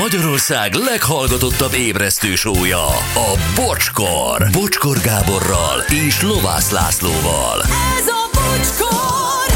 Magyarország 0.00 0.74
leghallgatottabb 0.74 1.72
ébresztő 1.74 2.34
sója, 2.34 2.86
a 3.14 3.38
Bocskor. 3.56 4.48
Bocskor 4.52 4.98
Gáborral 5.00 5.80
és 6.06 6.22
Lovász 6.22 6.70
Lászlóval. 6.70 7.60
Ez 7.98 8.06
a 8.06 8.30
bocskor! 8.32 9.54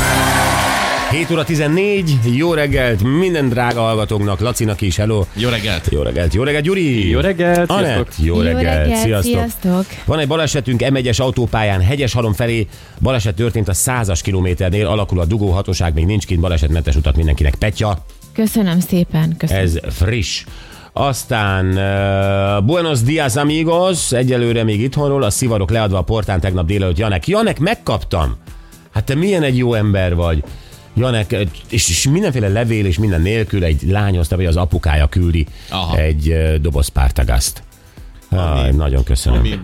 7 1.10 1.30
óra 1.30 1.44
14, 1.44 2.18
jó 2.36 2.54
reggelt 2.54 3.02
minden 3.02 3.48
drága 3.48 3.80
hallgatóknak, 3.80 4.40
Lacinak 4.40 4.80
is, 4.80 4.96
hello. 4.96 5.24
Jó 5.34 5.48
reggelt! 5.48 5.88
Jó 5.90 6.02
reggelt, 6.02 6.34
jó 6.34 6.42
reggelt, 6.42 6.64
Gyuri! 6.64 7.08
Jó 7.08 7.20
reggelt, 7.20 7.70
Anett, 7.70 7.84
sziasztok. 7.86 8.08
jó 8.16 8.34
Jó 8.34 8.40
reggelt, 8.40 8.76
reggelt, 8.78 9.02
sziasztok. 9.02 9.32
sziasztok. 9.32 9.86
Van 10.04 10.18
egy 10.18 10.28
balesetünk 10.28 10.80
M1-es 10.84 11.20
autópályán, 11.20 11.80
hegyes 11.80 12.12
halom 12.12 12.32
felé. 12.32 12.66
Baleset 13.00 13.34
történt 13.34 13.68
a 13.68 13.72
100-as 13.72 14.20
kilométernél, 14.22 14.86
alakul 14.86 15.20
a 15.20 15.24
dugó 15.24 15.50
hatóság, 15.50 15.94
még 15.94 16.06
nincs 16.06 16.26
kint 16.26 16.40
balesetmentes 16.40 16.96
utat 16.96 17.16
mindenkinek. 17.16 17.54
Petya, 17.54 18.04
Köszönöm 18.34 18.80
szépen, 18.80 19.36
köszönöm. 19.36 19.62
ez 19.62 19.78
friss. 19.88 20.44
Aztán 20.92 21.66
uh, 21.66 22.64
Buenos 22.66 23.02
Dias 23.02 23.36
amigos, 23.36 24.12
egyelőre 24.12 24.64
még 24.64 24.80
itthonról, 24.80 25.22
a 25.22 25.30
szivarok 25.30 25.70
leadva 25.70 25.98
a 25.98 26.02
portán 26.02 26.40
tegnap 26.40 26.66
délelőtt. 26.66 26.98
Janek, 26.98 27.26
Janek, 27.26 27.58
megkaptam! 27.58 28.36
Hát 28.92 29.04
te 29.04 29.14
milyen 29.14 29.42
egy 29.42 29.56
jó 29.56 29.74
ember 29.74 30.14
vagy. 30.14 30.44
Janek, 30.96 31.36
és, 31.68 31.88
és 31.88 32.08
mindenféle 32.08 32.48
levél 32.48 32.86
és 32.86 32.98
minden 32.98 33.20
nélkül 33.20 33.64
egy 33.64 33.82
lány 33.82 34.16
hozta, 34.16 34.36
vagy 34.36 34.46
az 34.46 34.56
apukája 34.56 35.06
küldi 35.06 35.46
Aha. 35.70 35.96
egy 35.96 36.28
uh, 36.28 36.54
doboz 36.54 36.88
pártagaszt. 38.34 38.64
Aj, 38.64 38.72
nagyon 38.76 39.04
köszönöm. 39.04 39.38
Ami, 39.38 39.60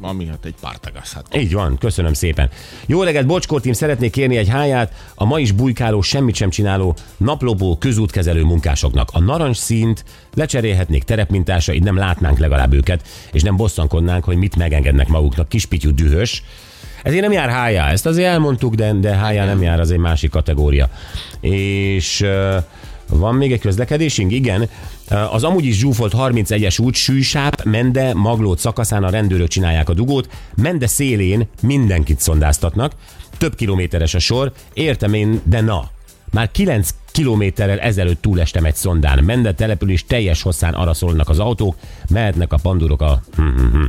ami 0.00 0.26
hát 0.26 0.44
egy 0.44 0.54
pártagasz. 0.60 1.12
Hát. 1.12 1.36
Így 1.36 1.52
van, 1.52 1.78
köszönöm 1.78 2.12
szépen. 2.12 2.50
Jó 2.86 3.02
reggelt, 3.02 3.26
Bocskor 3.26 3.60
tím, 3.60 3.72
szeretnék 3.72 4.10
kérni 4.10 4.36
egy 4.36 4.48
háját 4.48 4.92
a 5.14 5.24
ma 5.24 5.38
is 5.38 5.52
bujkáló, 5.52 6.00
semmit 6.00 6.34
sem 6.34 6.50
csináló 6.50 6.96
naplóból 7.16 7.78
közútkezelő 7.78 8.44
munkásoknak. 8.44 9.08
A 9.12 9.20
narancs 9.20 9.56
színt 9.56 10.04
lecserélhetnék 10.34 11.02
terepmintásra, 11.02 11.72
így 11.72 11.82
nem 11.82 11.96
látnánk 11.96 12.38
legalább 12.38 12.72
őket, 12.72 13.08
és 13.32 13.42
nem 13.42 13.56
bosszankodnánk, 13.56 14.24
hogy 14.24 14.36
mit 14.36 14.56
megengednek 14.56 15.08
maguknak. 15.08 15.48
Kispityú 15.48 15.94
dühös. 15.94 16.42
Ezért 17.02 17.22
nem 17.22 17.32
jár 17.32 17.48
hájá, 17.48 17.90
ezt 17.90 18.06
azért 18.06 18.28
elmondtuk, 18.28 18.74
de, 18.74 18.92
de 18.92 19.14
hájá 19.14 19.44
nem 19.44 19.62
jár, 19.62 19.80
az 19.80 19.90
egy 19.90 19.98
másik 19.98 20.30
kategória. 20.30 20.88
És 21.40 22.26
van 23.10 23.34
még 23.34 23.52
egy 23.52 23.60
közlekedésünk? 23.60 24.32
Igen. 24.32 24.68
Az 25.30 25.44
amúgy 25.44 25.64
is 25.64 25.78
zsúfolt 25.78 26.12
31-es 26.16 26.82
út 26.82 26.94
Sűsáp, 26.94 27.64
Mende, 27.64 28.14
Maglót 28.14 28.58
szakaszán 28.58 29.04
a 29.04 29.10
rendőrök 29.10 29.48
csinálják 29.48 29.88
a 29.88 29.94
dugót. 29.94 30.28
Mende 30.56 30.86
szélén 30.86 31.48
mindenkit 31.62 32.20
szondáztatnak. 32.20 32.92
Több 33.38 33.54
kilométeres 33.54 34.14
a 34.14 34.18
sor. 34.18 34.52
Értem 34.72 35.14
én, 35.14 35.40
de 35.44 35.60
na. 35.60 35.90
Már 36.32 36.50
9 36.50 36.94
kilométerrel 37.12 37.78
ezelőtt 37.78 38.22
túlestem 38.22 38.64
egy 38.64 38.74
szondán. 38.74 39.24
Mende 39.24 39.54
település 39.54 40.04
teljes 40.04 40.42
hosszán 40.42 40.74
arra 40.74 40.94
szólnak 40.94 41.28
az 41.28 41.38
autók, 41.38 41.76
mehetnek 42.08 42.52
a 42.52 42.58
pandurok 42.62 43.02
a... 43.02 43.22
hm, 43.36 43.42
Uh, 43.42 43.86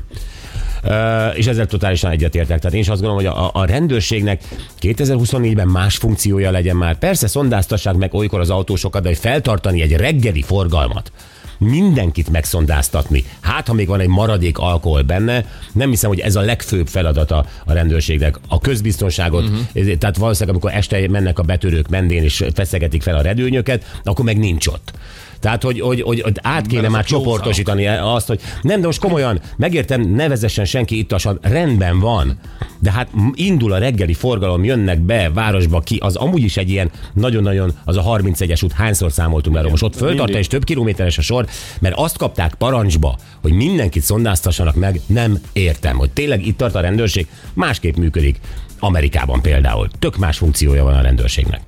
és 1.36 1.48
ezzel 1.48 1.66
totálisan 1.66 2.12
egyetértek. 2.12 2.60
Tehát 2.60 2.74
én 2.76 2.82
is 2.82 2.90
azt 2.90 3.02
gondolom, 3.02 3.26
hogy 3.26 3.44
a, 3.44 3.62
a 3.62 3.66
rendőrségnek 3.66 4.42
2024-ben 4.82 5.68
más 5.68 5.98
funkciója 5.98 6.52
legyen 6.52 6.76
már. 6.76 6.98
Persze 6.98 7.28
szondáztassák 7.28 7.96
meg 7.96 8.14
olykor 8.14 8.40
az 8.40 8.50
autósokat, 8.50 9.02
de 9.02 9.08
hogy 9.08 9.18
feltartani 9.18 9.82
egy 9.82 9.96
reggeli 9.96 10.42
forgalmat, 10.42 11.12
mindenkit 11.58 12.30
megszondáztatni. 12.30 13.24
Hát, 13.40 13.68
ha 13.68 13.74
még 13.74 13.88
van 13.88 14.00
egy 14.00 14.08
maradék 14.08 14.58
alkohol 14.58 15.02
benne, 15.02 15.46
nem 15.74 15.90
hiszem, 15.90 16.10
hogy 16.10 16.20
ez 16.20 16.36
a 16.36 16.42
legfőbb 16.42 16.88
feladata 16.88 17.46
a 17.66 17.74
rendőrségnek. 17.74 18.40
A 18.48 18.60
közbiztonságot, 18.60 19.44
uh-huh. 19.44 19.98
tehát 19.98 20.18
valószínűleg, 20.18 20.56
amikor 20.56 20.74
este 20.74 21.08
mennek 21.10 21.40
a 21.40 21.44
betörők 21.44 21.90
mendén 21.90 22.24
és 22.24 22.44
feszegetik 22.54 23.02
fel 23.02 23.16
a 23.16 23.22
redőnyöket, 23.22 24.00
akkor 24.04 24.26
meg 24.26 24.38
nincs 24.38 24.68
ott. 24.68 24.94
Tehát, 25.42 25.64
hogy, 25.64 25.80
hogy, 25.80 26.02
hogy, 26.02 26.22
hogy 26.22 26.38
át 26.42 26.68
kéne 26.68 26.90
már 26.90 27.06
csoportosítani 27.06 27.88
azt, 27.88 28.28
hogy 28.28 28.40
nem, 28.62 28.80
de 28.80 28.86
most 28.86 29.00
komolyan, 29.00 29.42
megértem, 29.58 30.02
ne 30.02 30.28
vezessen 30.28 30.66
senki 30.66 30.98
ittasan, 30.98 31.40
rendben 31.42 32.00
van. 32.00 32.40
De 32.80 32.92
hát 32.92 33.10
indul 33.34 33.74
a 33.74 33.78
reggeli 33.78 34.14
forgalom, 34.14 34.64
jönnek 34.64 35.00
be 35.00 35.30
városba 35.34 35.80
ki, 35.80 35.98
az 35.98 36.16
amúgy 36.16 36.44
is 36.44 36.58
egy 36.58 36.70
ilyen 36.70 36.92
nagyon-nagyon, 37.14 37.74
az 37.86 37.98
a 37.98 38.04
31-es 38.04 38.64
út, 38.64 38.72
hányszor 38.72 39.12
számoltunk 39.12 39.58
erről, 39.58 39.70
most 39.70 39.84
ott 39.84 39.96
föltartja, 39.96 40.38
és 40.38 40.48
több 40.48 40.64
kilométeres 40.64 41.18
a 41.18 41.22
sor, 41.22 41.46
mert 41.80 41.96
azt 41.98 42.18
kapták 42.18 42.54
parancsba, 42.54 43.18
hogy 43.42 43.52
mindenkit 43.52 44.04
szondáztassanak 44.04 44.76
meg, 44.76 45.02
nem 45.06 45.40
értem, 45.54 45.98
hogy 45.98 46.10
tényleg 46.10 46.46
itt 46.46 46.58
tart 46.58 46.76
a 46.76 46.80
rendőrség, 46.80 47.28
másképp 47.54 47.96
működik. 47.96 48.40
Amerikában 48.80 49.42
például. 49.42 49.90
Tök 50.00 50.18
más 50.18 50.38
funkciója 50.38 50.84
van 50.84 50.94
a 50.94 51.02
rendőrségnek. 51.02 51.62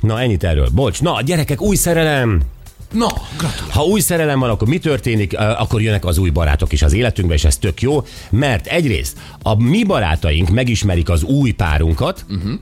Na, 0.00 0.20
ennyit 0.20 0.44
erről. 0.44 0.68
Bocs, 0.74 1.02
na, 1.02 1.20
gyerekek, 1.22 1.60
új 1.60 1.76
szerelem! 1.76 2.42
Na, 2.92 3.06
gratulálok! 3.36 3.70
Ha 3.72 3.84
új 3.84 4.00
szerelem 4.00 4.38
van, 4.38 4.50
akkor 4.50 4.68
mi 4.68 4.78
történik? 4.78 5.38
Akkor 5.38 5.82
jönnek 5.82 6.04
az 6.04 6.18
új 6.18 6.30
barátok 6.30 6.72
is 6.72 6.82
az 6.82 6.92
életünkbe, 6.92 7.34
és 7.34 7.44
ez 7.44 7.56
tök 7.56 7.82
jó, 7.82 8.04
mert 8.30 8.66
egyrészt 8.66 9.18
a 9.42 9.62
mi 9.62 9.84
barátaink 9.84 10.48
megismerik 10.48 11.08
az 11.08 11.22
új 11.22 11.50
párunkat, 11.50 12.24
uh-huh. 12.28 12.52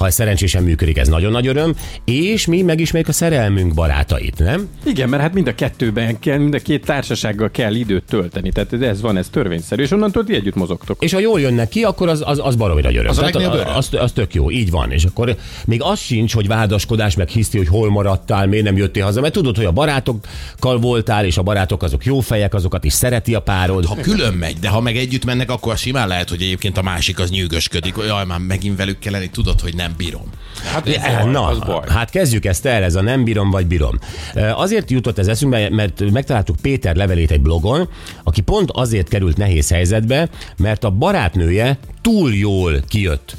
Ha 0.00 0.06
ez 0.06 0.14
szerencsésen 0.14 0.62
működik, 0.62 0.98
ez 0.98 1.08
nagyon 1.08 1.32
nagy 1.32 1.46
öröm, 1.46 1.74
és 2.04 2.46
mi 2.46 2.62
megismerjük 2.62 3.08
a 3.08 3.12
szerelmünk 3.12 3.74
barátait, 3.74 4.38
nem? 4.38 4.68
Igen, 4.84 5.08
mert 5.08 5.22
hát 5.22 5.34
mind 5.34 5.46
a 5.46 5.54
kettőben 5.54 6.18
kell, 6.18 6.38
mind 6.38 6.54
a 6.54 6.58
két 6.58 6.84
társasággal 6.84 7.50
kell 7.50 7.74
időt 7.74 8.04
tölteni. 8.04 8.50
Tehát 8.50 8.72
ez 8.72 9.00
van, 9.00 9.16
ez 9.16 9.28
törvényszerű, 9.28 9.82
és 9.82 9.90
onnantól 9.90 10.24
ti 10.24 10.34
együtt 10.34 10.54
mozogtok. 10.54 11.02
És 11.02 11.12
ha 11.12 11.18
jól 11.18 11.40
jönnek 11.40 11.68
ki, 11.68 11.82
akkor 11.82 12.08
az, 12.08 12.22
az, 12.24 12.40
az 12.42 12.56
baromi 12.56 12.80
nagy 12.80 12.96
öröm. 12.96 13.10
Az 13.10 13.18
a 13.18 13.30
Tehát 13.30 13.54
öröm. 13.54 13.74
az, 13.74 13.88
az, 13.92 14.12
tök 14.12 14.34
jó, 14.34 14.50
így 14.50 14.70
van. 14.70 14.90
És 14.90 15.04
akkor 15.04 15.36
még 15.66 15.82
az 15.82 15.98
sincs, 15.98 16.34
hogy 16.34 16.46
vádaskodás, 16.46 17.16
meg 17.16 17.28
hiszti, 17.28 17.56
hogy 17.56 17.68
hol 17.68 17.90
maradtál, 17.90 18.46
miért 18.46 18.64
nem 18.64 18.76
jöttél 18.76 19.04
haza, 19.04 19.20
mert 19.20 19.32
tudod, 19.32 19.56
hogy 19.56 19.64
a 19.64 19.72
barátokkal 19.72 20.78
voltál, 20.78 21.24
és 21.24 21.38
a 21.38 21.42
barátok 21.42 21.82
azok 21.82 22.04
jó 22.04 22.20
fejek, 22.20 22.54
azokat 22.54 22.84
is 22.84 22.92
szereti 22.92 23.34
a 23.34 23.40
párod. 23.40 23.84
Ha 23.84 23.94
külön 23.94 24.34
megy, 24.34 24.58
de 24.58 24.68
ha 24.68 24.80
meg 24.80 24.96
együtt 24.96 25.24
mennek, 25.24 25.50
akkor 25.50 25.76
simán 25.76 26.08
lehet, 26.08 26.28
hogy 26.28 26.42
egyébként 26.42 26.78
a 26.78 26.82
másik 26.82 27.18
az 27.18 27.30
nyűgösködik. 27.30 27.94
Jaj, 28.06 28.24
már 28.24 28.38
megint 28.38 28.76
velük 28.76 28.98
kell 28.98 29.12
lenni, 29.12 29.30
tudod, 29.30 29.60
hogy 29.60 29.74
nem 29.74 29.89
bírom. 29.96 30.22
Hát 30.64 30.88
ez 30.88 30.94
Eh, 30.94 31.22
baj, 31.22 31.30
Na, 31.30 31.46
az 31.46 31.58
baj. 31.58 31.80
hát 31.88 32.10
kezdjük 32.10 32.44
ezt 32.44 32.66
el, 32.66 32.82
ez 32.82 32.94
a 32.94 33.00
nem 33.00 33.24
bírom 33.24 33.50
vagy 33.50 33.66
bírom. 33.66 33.98
Eh, 34.34 34.60
Azért 34.60 34.90
jutott 34.90 35.18
ez 35.18 35.26
eszünkbe, 35.28 35.70
mert 35.70 36.10
megtaláltuk 36.10 36.56
Péter 36.62 36.96
levelét 36.96 37.30
egy 37.30 37.40
blogon, 37.40 37.88
aki 38.24 38.40
pont 38.40 38.70
azért 38.70 39.08
került 39.08 39.36
nehéz 39.36 39.70
helyzetbe, 39.70 40.28
mert 40.56 40.84
a 40.84 40.90
barátnője 40.90 41.78
túl 42.02 42.34
jól 42.34 42.80
kijött 42.88 43.36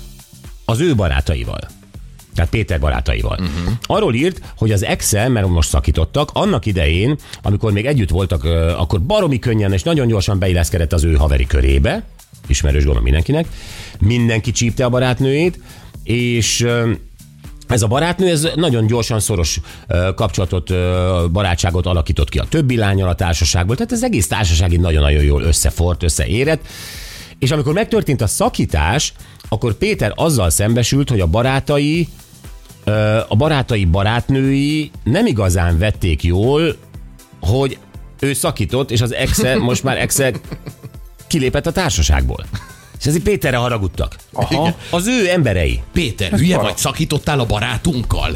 az 0.66 0.80
ő 0.80 0.96
barátaival. 0.96 1.60
Tehát 2.36 2.50
Péter 2.50 2.80
barátaival. 2.80 3.38
Uh-huh. 3.40 3.74
Arról 3.84 4.14
írt, 4.14 4.42
hogy 4.58 4.72
az 4.72 4.84
exe, 4.84 5.28
mert 5.28 5.48
most 5.48 5.70
szakítottak, 5.70 6.30
annak 6.34 6.66
idején, 6.66 7.16
amikor 7.42 7.72
még 7.72 7.86
együtt 7.86 8.10
voltak, 8.10 8.44
ö, 8.44 8.72
akkor 8.78 9.02
baromi 9.02 9.40
könnyen 9.40 9.74
és 9.74 9.84
nagyon 9.84 10.08
gyorsan 10.08 10.40
beilleszkedett 10.40 10.94
az 10.94 11.04
ő 11.04 11.14
haveri 11.14 11.46
körébe, 11.46 12.04
ismerős 12.48 12.80
gondolom 12.80 13.04
mindenkinek, 13.04 13.46
mindenki 14.00 14.52
csípte 14.52 14.86
a 14.86 14.90
barátnőjét, 14.90 15.60
és 16.04 16.68
ez 17.68 17.82
a 17.82 17.88
barátnő 17.88 18.30
ez 18.30 18.48
nagyon 18.56 18.88
gyorsan 18.88 19.20
szoros 19.20 19.60
kapcsolatot, 20.16 20.74
barátságot 21.32 21.86
alakított 21.86 22.30
ki 22.30 22.38
a 22.40 22.46
többi 22.50 22.78
lányal 22.78 23.10
a 23.10 23.16
társaságból, 23.16 23.76
tehát 23.76 23.92
az 23.92 24.04
egész 24.04 24.28
társaság 24.28 24.72
így 24.72 24.80
nagyon-nagyon 24.80 25.24
jól 25.24 25.42
összefort, 25.42 26.04
összeérett, 26.04 26.68
és 27.40 27.52
amikor 27.52 27.74
megtörtént 27.74 28.22
a 28.22 28.28
szakítás, 28.28 29.14
akkor 29.50 29.74
Péter 29.74 30.12
azzal 30.16 30.50
szembesült, 30.50 31.10
hogy 31.10 31.20
a 31.20 31.28
barátai, 31.28 32.08
a 33.28 33.36
barátai 33.36 33.86
barátnői 33.86 34.92
nem 35.04 35.26
igazán 35.26 35.78
vették 35.78 36.24
jól, 36.24 36.76
hogy 37.42 37.78
ő 38.20 38.34
szakított, 38.34 38.92
és 38.92 39.02
az 39.02 39.14
exe, 39.14 39.58
most 39.58 39.84
már 39.84 39.98
exe 39.98 40.32
kilépett 41.28 41.66
a 41.66 41.72
társaságból. 41.72 42.46
És 43.02 43.08
ezért 43.08 43.24
Péterre 43.24 43.58
haragudtak. 43.58 44.16
Aha. 44.34 44.76
Az 44.90 45.08
ő 45.08 45.30
emberei. 45.30 45.82
Péter, 45.94 46.32
hülye 46.32 46.58
vagy, 46.58 46.78
szakítottál 46.78 47.40
a 47.40 47.46
barátunkkal? 47.46 48.32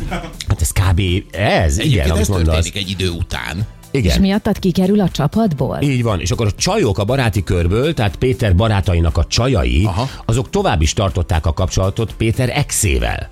Hát 0.47 0.61
ez 0.61 0.71
kb. 0.71 1.01
ez, 1.31 1.77
igen, 1.77 1.87
Egyébként 1.87 2.09
amit 2.09 2.21
ez 2.21 2.27
mondasz. 2.27 2.53
történik 2.53 2.75
egy 2.83 2.89
idő 2.89 3.09
után. 3.09 3.67
És 3.91 4.01
Igen. 4.03 4.19
miattad 4.21 4.59
kikerül 4.59 4.99
a 4.99 5.09
csapatból? 5.09 5.77
Így 5.81 6.03
van, 6.03 6.19
és 6.21 6.31
akkor 6.31 6.45
a 6.45 6.51
csajok 6.51 6.97
a 6.97 7.03
baráti 7.05 7.43
körből, 7.43 7.93
tehát 7.93 8.15
Péter 8.15 8.55
barátainak 8.55 9.17
a 9.17 9.25
csajai. 9.25 9.83
Aha. 9.85 10.09
azok 10.25 10.49
tovább 10.49 10.81
is 10.81 10.93
tartották 10.93 11.45
a 11.45 11.53
kapcsolatot 11.53 12.13
Péter 12.13 12.49
exével. 12.49 13.29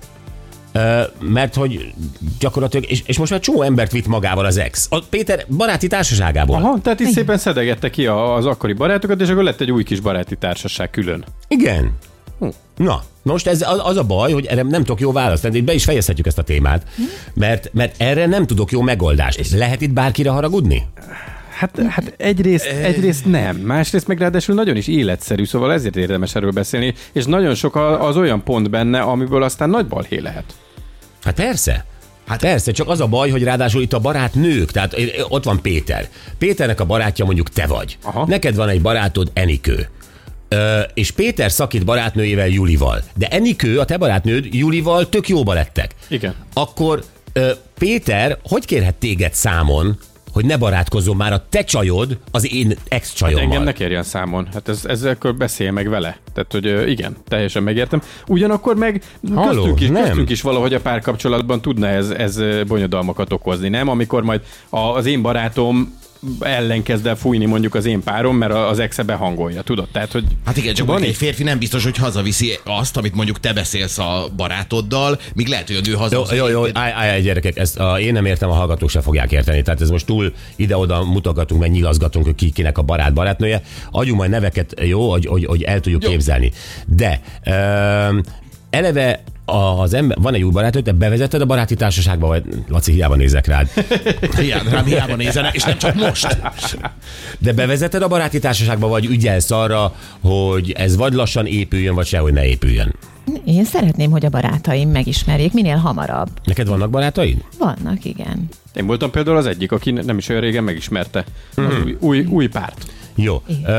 Mert 1.20 1.54
hogy 1.54 1.92
gyakorlatilag, 2.38 2.90
és, 2.90 3.02
és 3.06 3.18
most 3.18 3.30
már 3.30 3.40
csomó 3.40 3.62
embert 3.62 3.92
vitt 3.92 4.06
magával 4.06 4.44
az 4.44 4.56
ex. 4.56 4.86
A 4.90 5.00
Péter 5.10 5.44
baráti 5.56 5.86
társaságából. 5.86 6.56
Aha, 6.56 6.78
tehát 6.82 7.00
így 7.00 7.10
szépen 7.10 7.38
szedegette 7.38 7.90
ki 7.90 8.06
a- 8.06 8.34
az 8.34 8.46
akkori 8.46 8.72
barátokat, 8.72 9.20
és 9.20 9.28
akkor 9.28 9.42
lett 9.42 9.60
egy 9.60 9.70
új 9.70 9.82
kis 9.82 10.00
baráti 10.00 10.36
társaság 10.36 10.90
külön. 10.90 11.24
Igen. 11.48 11.92
Na, 12.76 13.02
most 13.22 13.46
ez 13.46 13.64
az, 13.84 13.96
a 13.96 14.02
baj, 14.04 14.32
hogy 14.32 14.46
erre 14.46 14.62
nem 14.62 14.80
tudok 14.84 15.00
jó 15.00 15.12
választ 15.12 15.42
tenni, 15.42 15.60
be 15.60 15.72
is 15.74 15.84
fejezhetjük 15.84 16.26
ezt 16.26 16.38
a 16.38 16.42
témát, 16.42 16.86
mert, 17.34 17.70
mert 17.72 17.94
erre 18.00 18.26
nem 18.26 18.46
tudok 18.46 18.70
jó 18.72 18.80
megoldást. 18.80 19.50
Lehet 19.50 19.80
itt 19.80 19.92
bárkire 19.92 20.30
haragudni? 20.30 20.86
Hát, 21.58 21.80
hát 21.88 22.14
egyrészt, 22.16 22.66
egyrészt 22.66 23.24
nem, 23.24 23.56
másrészt 23.56 24.06
meg 24.06 24.18
ráadásul 24.18 24.54
nagyon 24.54 24.76
is 24.76 24.86
életszerű, 24.88 25.44
szóval 25.44 25.72
ezért 25.72 25.96
érdemes 25.96 26.34
erről 26.34 26.50
beszélni, 26.50 26.94
és 27.12 27.24
nagyon 27.24 27.54
sok 27.54 27.76
a- 27.76 28.06
az 28.06 28.16
olyan 28.16 28.42
pont 28.42 28.70
benne, 28.70 29.00
amiből 29.00 29.42
aztán 29.42 29.70
nagy 29.70 29.86
balhé 29.86 30.18
lehet. 30.18 30.44
Hát 31.24 31.34
persze. 31.34 31.84
Hát 32.26 32.40
persze, 32.40 32.72
csak 32.72 32.88
az 32.88 33.00
a 33.00 33.06
baj, 33.06 33.30
hogy 33.30 33.42
ráadásul 33.42 33.82
itt 33.82 33.92
a 33.92 33.98
barát 33.98 34.34
nők, 34.34 34.70
tehát 34.70 34.92
eh, 34.92 35.08
ott 35.28 35.44
van 35.44 35.62
Péter. 35.62 36.08
Péternek 36.38 36.80
a 36.80 36.84
barátja 36.84 37.24
mondjuk 37.24 37.48
te 37.48 37.66
vagy. 37.66 37.98
Aha. 38.02 38.26
Neked 38.26 38.54
van 38.54 38.68
egy 38.68 38.82
barátod, 38.82 39.30
Enikő. 39.32 39.88
Ö, 40.48 40.80
és 40.94 41.10
Péter 41.10 41.50
szakít 41.50 41.84
barátnőjével, 41.84 42.48
Julival. 42.48 43.02
De 43.14 43.28
Enikő, 43.28 43.78
a 43.78 43.84
te 43.84 43.96
barátnőd, 43.96 44.54
Julival 44.54 45.08
tök 45.08 45.28
jóba 45.28 45.52
lettek. 45.52 45.94
Igen. 46.08 46.34
Akkor 46.52 47.04
ö, 47.32 47.50
Péter, 47.78 48.38
hogy 48.42 48.64
kérhet 48.64 48.94
téged 48.94 49.34
számon, 49.34 49.98
hogy 50.34 50.44
ne 50.44 50.56
barátkozzon 50.56 51.16
már 51.16 51.32
a 51.32 51.46
te 51.48 51.64
csajod 51.64 52.18
az 52.30 52.52
én 52.52 52.76
ex-csajommal? 52.88 53.44
Engem 53.44 53.62
ne 53.62 53.72
kérjen 53.72 54.02
számon. 54.02 54.48
Hát 54.52 54.68
ez, 54.68 54.84
ezzel 54.84 55.16
beszélj 55.36 55.70
meg 55.70 55.88
vele. 55.88 56.18
Tehát, 56.32 56.52
hogy 56.52 56.90
igen, 56.90 57.16
teljesen 57.28 57.62
megértem. 57.62 58.02
Ugyanakkor 58.26 58.76
meg 58.76 59.02
Halló, 59.34 59.62
köztünk, 59.62 59.80
is, 59.80 59.88
nem. 59.88 60.04
köztünk 60.04 60.30
is 60.30 60.40
valahogy 60.40 60.74
a 60.74 60.80
párkapcsolatban 60.80 61.60
tudna 61.60 61.86
ez, 61.86 62.10
ez 62.10 62.40
bonyodalmakat 62.66 63.32
okozni, 63.32 63.68
nem? 63.68 63.88
Amikor 63.88 64.22
majd 64.22 64.40
az 64.70 65.06
én 65.06 65.22
barátom 65.22 66.02
ellen 66.40 66.82
kezd 66.82 67.06
el 67.06 67.16
fújni 67.16 67.44
mondjuk 67.44 67.74
az 67.74 67.84
én 67.86 68.02
párom, 68.02 68.36
mert 68.36 68.52
az 68.52 68.78
exe 68.78 69.02
behangolja, 69.02 69.62
tudod? 69.62 69.88
Tehát, 69.92 70.12
hogy 70.12 70.24
Hát 70.44 70.56
igen, 70.56 70.74
csak 70.74 70.86
van 70.86 71.02
egy 71.02 71.16
férfi 71.16 71.42
nem 71.42 71.58
biztos, 71.58 71.84
hogy 71.84 71.96
hazaviszi 71.96 72.58
azt, 72.64 72.96
amit 72.96 73.14
mondjuk 73.14 73.40
te 73.40 73.52
beszélsz 73.52 73.98
a 73.98 74.28
barátoddal, 74.36 75.18
míg 75.34 75.46
lehet, 75.46 75.66
hogy 75.66 75.76
a 75.76 75.80
nő 75.84 75.90
Jó, 75.90 75.98
hazaviszi. 75.98 76.34
jó, 76.36 76.48
jó, 76.48 76.62
állj, 76.62 76.92
állj, 76.92 77.08
állj, 77.08 77.22
gyerekek, 77.22 77.56
ezt 77.56 77.78
a, 77.78 78.00
én 78.00 78.12
nem 78.12 78.24
értem, 78.24 78.50
a 78.50 78.54
hallgatók 78.54 78.90
se 78.90 79.00
fogják 79.00 79.32
érteni. 79.32 79.62
Tehát 79.62 79.80
ez 79.80 79.90
most 79.90 80.06
túl 80.06 80.32
ide-oda 80.56 81.04
mutogatunk, 81.04 81.60
meg 81.60 81.70
nyilazgatunk, 81.70 82.24
hogy 82.24 82.34
ki, 82.34 82.50
kinek 82.50 82.78
a 82.78 82.82
barát 82.82 83.12
barátnője. 83.14 83.62
Adjunk 83.90 84.18
majd 84.18 84.30
neveket, 84.30 84.74
jó, 84.82 85.10
hogy, 85.10 85.26
hogy, 85.26 85.44
hogy 85.44 85.62
el 85.62 85.80
tudjuk 85.80 86.02
jó. 86.02 86.10
képzelni. 86.10 86.52
De 86.86 87.20
um, 87.46 88.20
eleve 88.70 89.22
az 89.44 89.94
ember, 89.94 90.16
van 90.20 90.34
egy 90.34 90.42
új 90.42 90.50
barátod, 90.50 90.82
te 90.82 90.92
bevezetted 90.92 91.40
a 91.40 91.44
baráti 91.44 91.74
társaságba, 91.74 92.26
vagy 92.26 92.44
Laci, 92.68 92.92
hiába 92.92 93.14
nézek 93.14 93.46
rád. 93.46 93.68
Hiába, 94.38 94.70
rám 94.70 94.84
hiába 94.84 95.16
nézenek, 95.16 95.54
és 95.54 95.64
nem 95.64 95.78
csak 95.78 95.94
most. 95.94 96.38
De 97.38 97.52
bevezetted 97.52 98.02
a 98.02 98.08
baráti 98.08 98.38
társaságba, 98.38 98.88
vagy 98.88 99.04
ügyelsz 99.04 99.50
arra, 99.50 99.94
hogy 100.20 100.72
ez 100.72 100.96
vagy 100.96 101.12
lassan 101.12 101.46
épüljön, 101.46 101.94
vagy 101.94 102.06
sehogy 102.06 102.32
ne 102.32 102.46
épüljön. 102.46 102.94
Én 103.44 103.64
szeretném, 103.64 104.10
hogy 104.10 104.24
a 104.24 104.28
barátaim 104.28 104.90
megismerjék 104.90 105.52
minél 105.52 105.76
hamarabb. 105.76 106.28
Neked 106.44 106.68
vannak 106.68 106.90
barátaid? 106.90 107.44
Vannak, 107.58 108.04
igen. 108.04 108.48
Én 108.74 108.86
voltam 108.86 109.10
például 109.10 109.36
az 109.36 109.46
egyik, 109.46 109.72
aki 109.72 109.90
nem 109.90 110.18
is 110.18 110.28
olyan 110.28 110.40
régen 110.40 110.64
megismerte 110.64 111.24
az 111.54 111.64
új, 111.84 111.96
új, 112.00 112.24
új 112.24 112.46
párt. 112.46 112.86
Jó. 113.14 113.42
Ö, 113.66 113.72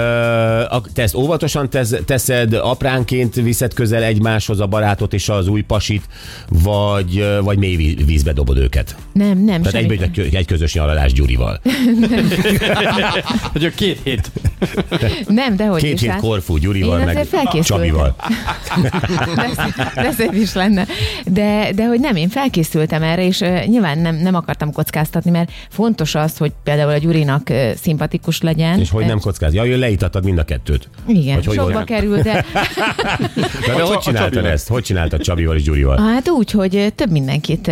te 0.93 1.01
ezt 1.01 1.15
óvatosan 1.15 1.69
tesz, 1.69 1.93
teszed, 2.05 2.53
apránként 2.53 3.35
viszed 3.35 3.73
közel 3.73 4.03
egymáshoz 4.03 4.59
a 4.59 4.67
barátot 4.67 5.13
és 5.13 5.29
az 5.29 5.47
új 5.47 5.61
pasit, 5.61 6.03
vagy, 6.49 7.25
vagy 7.41 7.57
mély 7.57 7.75
ví- 7.75 8.05
vízbe 8.05 8.33
dobod 8.33 8.57
őket? 8.57 8.95
Nem, 9.15 9.43
nem, 9.43 9.61
Tehát 9.61 9.89
egybe 9.89 10.03
egy, 10.03 10.35
egy 10.35 10.45
közös 10.45 10.73
nyaralás 10.73 11.13
Gyurival. 11.13 11.59
Hogy 13.51 13.65
a 13.65 13.69
két 13.69 13.99
hét. 14.03 14.31
Nem, 15.27 15.55
de 15.55 15.65
hogy 15.65 15.81
Két 15.81 15.93
is. 15.93 16.01
hét 16.01 16.09
hát 16.09 16.19
Korfú 16.19 16.57
Gyurival, 16.57 16.99
Én 16.99 17.05
meg. 17.05 17.27
Csabival. 17.63 18.15
szép 20.17 20.33
is 20.33 20.53
lenne. 20.53 20.85
De, 21.25 21.69
de 21.75 21.85
hogy 21.85 21.99
nem, 21.99 22.15
én 22.15 22.29
felkészültem 22.29 23.03
erre, 23.03 23.25
és 23.25 23.39
uh, 23.39 23.65
nyilván 23.65 23.97
nem, 23.97 24.15
nem 24.15 24.35
akartam 24.35 24.71
kockáztatni, 24.71 25.31
mert 25.31 25.51
fontos 25.69 26.15
az, 26.15 26.37
hogy 26.37 26.51
például 26.63 26.89
a 26.89 26.97
Gyurinak 26.97 27.49
uh, 27.49 27.71
szimpatikus 27.73 28.41
legyen. 28.41 28.79
És 28.79 28.89
hogy 28.89 29.05
nem 29.05 29.19
kockáz? 29.19 29.53
Ja, 29.53 29.65
ő 29.65 29.77
leítattad 29.77 30.23
mind 30.23 30.37
a 30.37 30.43
kettőt. 30.43 30.89
Igen, 31.07 31.43
hogy 31.43 31.53
sokba 31.53 31.83
kerül, 31.83 32.21
de 32.21 32.45
De, 33.65 33.73
de 33.75 33.81
hogy 33.81 33.97
csináltad 33.97 34.45
ezt? 34.45 34.67
Hogy 34.67 34.83
csináltad 34.83 35.21
Csabival 35.21 35.55
és 35.55 35.63
Gyurival? 35.63 35.97
Hát 35.97 36.29
úgy, 36.29 36.51
hogy 36.51 36.93
több 36.95 37.11
mindenkit, 37.11 37.71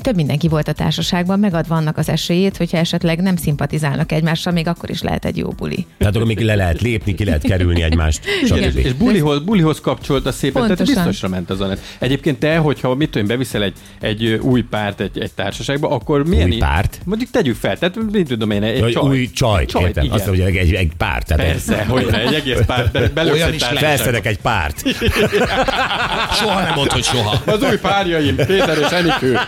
több 0.00 0.14
mindenki 0.14 0.48
volt 0.48 0.57
a 0.66 0.72
társaságban, 0.72 1.38
megadva 1.38 1.74
annak 1.74 1.96
az 1.98 2.08
esélyét, 2.08 2.56
hogyha 2.56 2.76
esetleg 2.76 3.20
nem 3.20 3.36
szimpatizálnak 3.36 4.12
egymással, 4.12 4.52
még 4.52 4.66
akkor 4.68 4.90
is 4.90 5.02
lehet 5.02 5.24
egy 5.24 5.36
jó 5.36 5.48
buli. 5.48 5.86
Tehát 5.98 6.14
akkor 6.14 6.26
még 6.26 6.40
le 6.40 6.54
lehet 6.54 6.80
lépni, 6.80 7.14
ki 7.14 7.24
lehet 7.24 7.42
kerülni 7.42 7.82
egymást, 7.82 8.20
És, 8.42 8.48
stb. 8.48 8.76
és 8.78 8.92
bulihoz, 8.92 9.38
bulihoz 9.38 9.80
kapcsolta 9.80 10.32
szépen, 10.32 10.62
tehát 10.62 10.76
Pontosan. 10.76 11.04
biztosra 11.04 11.28
ment 11.28 11.50
az 11.50 11.60
a 11.60 11.66
net. 11.66 11.80
Egyébként 11.98 12.38
te, 12.38 12.56
hogyha 12.56 12.94
mit 12.94 13.10
tudom, 13.10 13.22
én, 13.22 13.28
beviszel 13.28 13.62
egy, 13.62 13.74
egy 14.00 14.26
új 14.42 14.62
párt 14.62 15.00
egy, 15.00 15.18
egy 15.18 15.32
társaságba, 15.32 15.90
akkor 15.90 16.26
milyen... 16.26 16.50
Új 16.50 16.56
párt? 16.56 17.00
Mondjuk 17.04 17.30
tegyük 17.30 17.56
fel, 17.56 17.78
tehát 17.78 17.96
mit 18.12 18.28
tudom 18.28 18.50
én, 18.50 18.62
egy 18.62 18.80
Vagy 18.80 18.92
csaj. 18.92 19.08
új 19.08 19.30
csajt, 19.30 19.68
Csajt, 19.68 19.86
értem. 19.86 20.04
igen. 20.04 20.16
Azt 20.16 20.26
mondja, 20.26 20.44
hogy 20.44 20.56
egy, 20.56 20.72
egy 20.72 20.90
párt. 20.96 21.26
Tehát 21.26 21.46
Persze, 21.46 21.84
hogy 21.88 22.06
egy 22.26 22.34
egész 22.34 22.60
párt, 22.66 23.12
be, 23.14 23.30
Olyan 23.32 23.48
egy 23.48 23.54
is. 23.54 23.62
Felszedek 23.64 24.26
egy 24.26 24.38
párt. 24.38 24.82
Soha 26.38 26.60
nem 26.62 26.72
mondd, 26.74 26.92
hogy 26.92 27.04
soha. 27.04 27.42
Az 27.46 27.62
új 27.62 27.76
párjaim, 27.78 28.36
Péter 28.36 28.78
és 28.78 28.86
Enikő. 28.90 29.38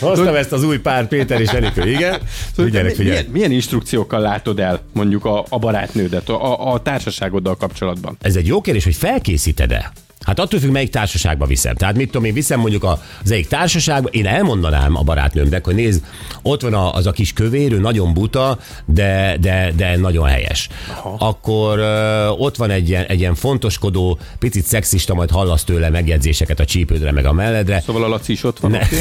Hoztam 0.00 0.34
ezt 0.34 0.52
az 0.52 0.62
új 0.64 0.78
párt, 0.78 1.08
Péter 1.08 1.40
és 1.40 1.48
Enikő, 1.48 1.90
igen? 1.90 2.20
Figyelek, 2.54 2.84
mi- 2.90 2.94
figyelek. 2.94 3.18
Milyen, 3.18 3.24
milyen 3.32 3.50
instrukciókkal 3.50 4.20
látod 4.20 4.60
el 4.60 4.80
mondjuk 4.92 5.24
a, 5.24 5.44
a 5.48 5.58
barátnődet, 5.58 6.28
a, 6.28 6.72
a 6.72 6.82
társaságoddal 6.82 7.56
kapcsolatban? 7.56 8.16
Ez 8.20 8.36
egy 8.36 8.46
jó 8.46 8.60
kérdés, 8.60 8.84
hogy 8.84 8.96
felkészíted-e? 8.96 9.92
Hát 10.24 10.38
attól 10.38 10.60
függ, 10.60 10.70
melyik 10.70 10.90
társaságba 10.90 11.46
viszem. 11.46 11.74
Tehát 11.74 11.96
mit 11.96 12.06
tudom 12.10 12.24
én, 12.24 12.32
viszem 12.32 12.60
mondjuk 12.60 12.84
az 12.84 13.30
egyik 13.30 13.48
társaságba, 13.48 14.08
én 14.08 14.26
elmondanám 14.26 14.96
a 14.96 15.02
barátnőmnek, 15.02 15.64
hogy 15.64 15.74
nézd, 15.74 16.04
ott 16.42 16.60
van 16.62 16.74
az 16.74 17.06
a 17.06 17.10
kis 17.12 17.32
kövér, 17.32 17.72
ő 17.72 17.78
nagyon 17.78 18.14
buta, 18.14 18.58
de, 18.84 19.36
de, 19.40 19.72
de 19.76 19.96
nagyon 19.96 20.26
helyes. 20.28 20.68
Aha. 20.90 21.14
Akkor 21.18 21.78
ö, 21.78 22.26
ott 22.28 22.56
van 22.56 22.70
egy 22.70 22.88
ilyen, 22.88 23.04
egy 23.04 23.18
ilyen 23.20 23.34
fontoskodó, 23.34 24.18
picit 24.38 24.64
szexista, 24.64 25.14
majd 25.14 25.30
hallasz 25.30 25.64
tőle 25.64 25.90
megjegyzéseket 25.90 26.60
a 26.60 26.64
csípődre, 26.64 27.12
meg 27.12 27.26
a 27.26 27.32
melledre. 27.32 27.80
Szóval 27.80 28.04
a 28.04 28.08
Laci 28.08 28.32
is 28.32 28.44
ott 28.44 28.58
van, 28.58 28.70
Ne. 28.70 28.78
oké? 28.78 28.96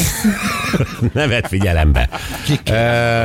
ne 1.14 1.28
vett 1.28 1.48
figyelembe. 1.48 2.10
Ö, 2.70 3.24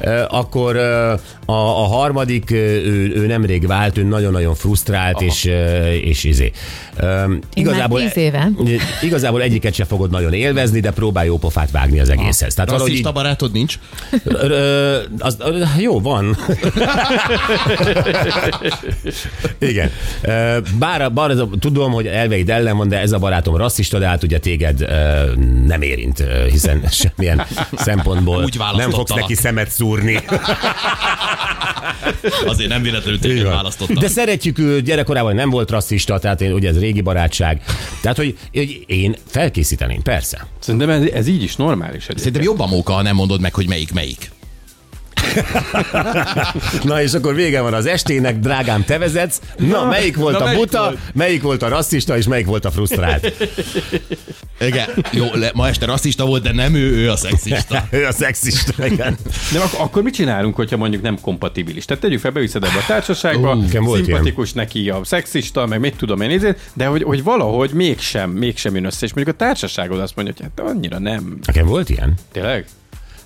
ö, 0.00 0.24
akkor 0.28 0.76
ö, 0.76 1.14
a, 1.50 1.82
a 1.82 1.86
harmadik, 1.86 2.50
ő, 2.50 3.12
ő 3.14 3.26
nemrég 3.26 3.66
vált, 3.66 3.98
ő 3.98 4.02
nagyon-nagyon 4.02 4.54
frusztrált, 4.54 5.20
és, 5.20 5.44
ö, 5.44 5.90
és 5.92 6.24
izé. 6.24 6.50
Ö, 6.96 7.34
Igazából, 7.54 8.00
tíz 8.00 8.16
éve. 8.16 8.50
igazából 9.02 9.42
egyiket 9.42 9.74
se 9.74 9.84
fogod 9.84 10.10
nagyon 10.10 10.32
élvezni, 10.32 10.80
de 10.80 10.90
próbálj 10.90 11.26
jó 11.26 11.38
pofát 11.38 11.70
vágni 11.70 12.00
az 12.00 12.08
egészhez. 12.08 12.54
Tehát 12.54 12.70
valahogy 12.70 12.88
Rasszista 12.90 13.12
barátod 13.12 13.52
nincs? 13.52 13.78
ö, 14.24 14.98
az, 15.18 15.36
ö, 15.40 15.62
jó, 15.78 16.00
van. 16.00 16.36
Igen. 19.58 19.90
Bár, 20.78 21.12
bár 21.12 21.30
ez 21.30 21.38
a, 21.38 21.48
tudom, 21.60 21.92
hogy 21.92 22.06
elveid 22.06 22.50
ellen 22.50 22.76
van, 22.76 22.88
de 22.88 22.98
ez 23.00 23.12
a 23.12 23.18
barátom 23.18 23.56
rasszista, 23.56 23.98
de 23.98 24.06
hát 24.06 24.22
ugye 24.22 24.38
téged 24.38 24.80
ö, 24.80 24.86
nem 25.66 25.82
érint, 25.82 26.24
hiszen 26.50 26.82
semmilyen 26.90 27.46
szempontból 27.76 28.42
Úgy 28.44 28.58
nem 28.76 28.90
fogsz 28.90 29.14
neki 29.14 29.34
szemet 29.34 29.70
szúrni. 29.70 30.18
Azért 32.46 32.68
nem 32.68 32.82
véletlenül 32.82 33.18
téged 33.18 33.44
választottam. 33.44 33.96
De 33.96 34.08
szeretjük 34.08 34.58
őt, 34.58 34.84
gyerekkorában 34.84 35.34
nem 35.34 35.50
volt 35.50 35.70
rasszista, 35.70 36.18
tehát 36.18 36.40
én, 36.40 36.52
ugye 36.52 36.68
ez 36.68 36.78
régi 36.78 37.00
barátság. 37.00 37.62
Tehát, 38.00 38.16
hogy, 38.16 38.38
hogy 38.52 38.84
én 38.86 39.16
felkészíteném, 39.26 40.02
persze. 40.02 40.46
Szerintem 40.58 40.90
ez, 40.90 41.02
ez 41.02 41.26
így 41.26 41.42
is 41.42 41.56
normális. 41.56 41.94
egyébként. 41.94 42.18
Szerintem 42.18 42.42
jobban 42.42 42.68
móka, 42.68 42.92
ha 42.92 43.02
nem 43.02 43.14
mondod 43.14 43.40
meg, 43.40 43.54
hogy 43.54 43.68
melyik 43.68 43.92
melyik. 43.92 44.30
Na 46.84 47.02
és 47.02 47.12
akkor 47.12 47.34
vége 47.34 47.60
van 47.60 47.74
az 47.74 47.86
estének, 47.86 48.38
drágám, 48.38 48.84
te 48.84 48.98
vezetsz. 48.98 49.40
Na, 49.56 49.84
melyik 49.84 50.16
volt 50.16 50.38
na, 50.38 50.40
a 50.40 50.44
melyik 50.44 50.60
buta, 50.60 50.82
volt? 50.82 50.98
melyik 51.14 51.42
volt 51.42 51.62
a 51.62 51.68
rasszista, 51.68 52.16
és 52.16 52.26
melyik 52.26 52.46
volt 52.46 52.64
a 52.64 52.70
frusztrált? 52.70 53.32
Igen, 54.60 54.88
jó, 55.12 55.26
le, 55.32 55.50
ma 55.54 55.68
este 55.68 55.86
rasszista 55.86 56.26
volt, 56.26 56.42
de 56.42 56.52
nem 56.52 56.74
ő, 56.74 56.96
ő 56.96 57.10
a 57.10 57.16
szexista. 57.16 57.86
ő 57.90 58.06
a 58.06 58.12
szexista, 58.12 58.86
igen. 58.86 59.16
Nem, 59.52 59.62
ak- 59.62 59.78
akkor 59.78 60.02
mit 60.02 60.14
csinálunk, 60.14 60.54
hogyha 60.56 60.76
mondjuk 60.76 61.02
nem 61.02 61.20
kompatibilis? 61.20 61.84
Tehát 61.84 62.02
tegyük 62.02 62.20
fel, 62.20 62.30
beviszed 62.30 62.64
ebbe 62.64 62.78
a 62.78 62.84
társaságba, 62.86 63.56
volt 63.80 64.04
szimpatikus 64.04 64.52
neki 64.52 64.90
a 64.90 65.00
szexista, 65.04 65.66
meg 65.66 65.80
mit 65.80 65.96
tudom 65.96 66.20
én, 66.20 66.30
ezért, 66.30 66.58
de 66.72 66.86
hogy, 66.86 67.02
hogy 67.02 67.22
valahogy 67.22 67.70
mégsem, 67.70 68.30
mégsem 68.30 68.74
jön 68.74 68.84
össze, 68.84 69.06
és 69.06 69.14
mondjuk 69.14 69.36
a 69.36 69.38
társaságod 69.44 69.98
azt 70.00 70.16
mondja, 70.16 70.34
hogy 70.36 70.46
hát 70.56 70.68
annyira 70.68 70.98
nem. 70.98 71.38
Nekem 71.46 71.66
volt 71.66 71.88
ilyen? 71.88 72.14
Tényleg? 72.32 72.66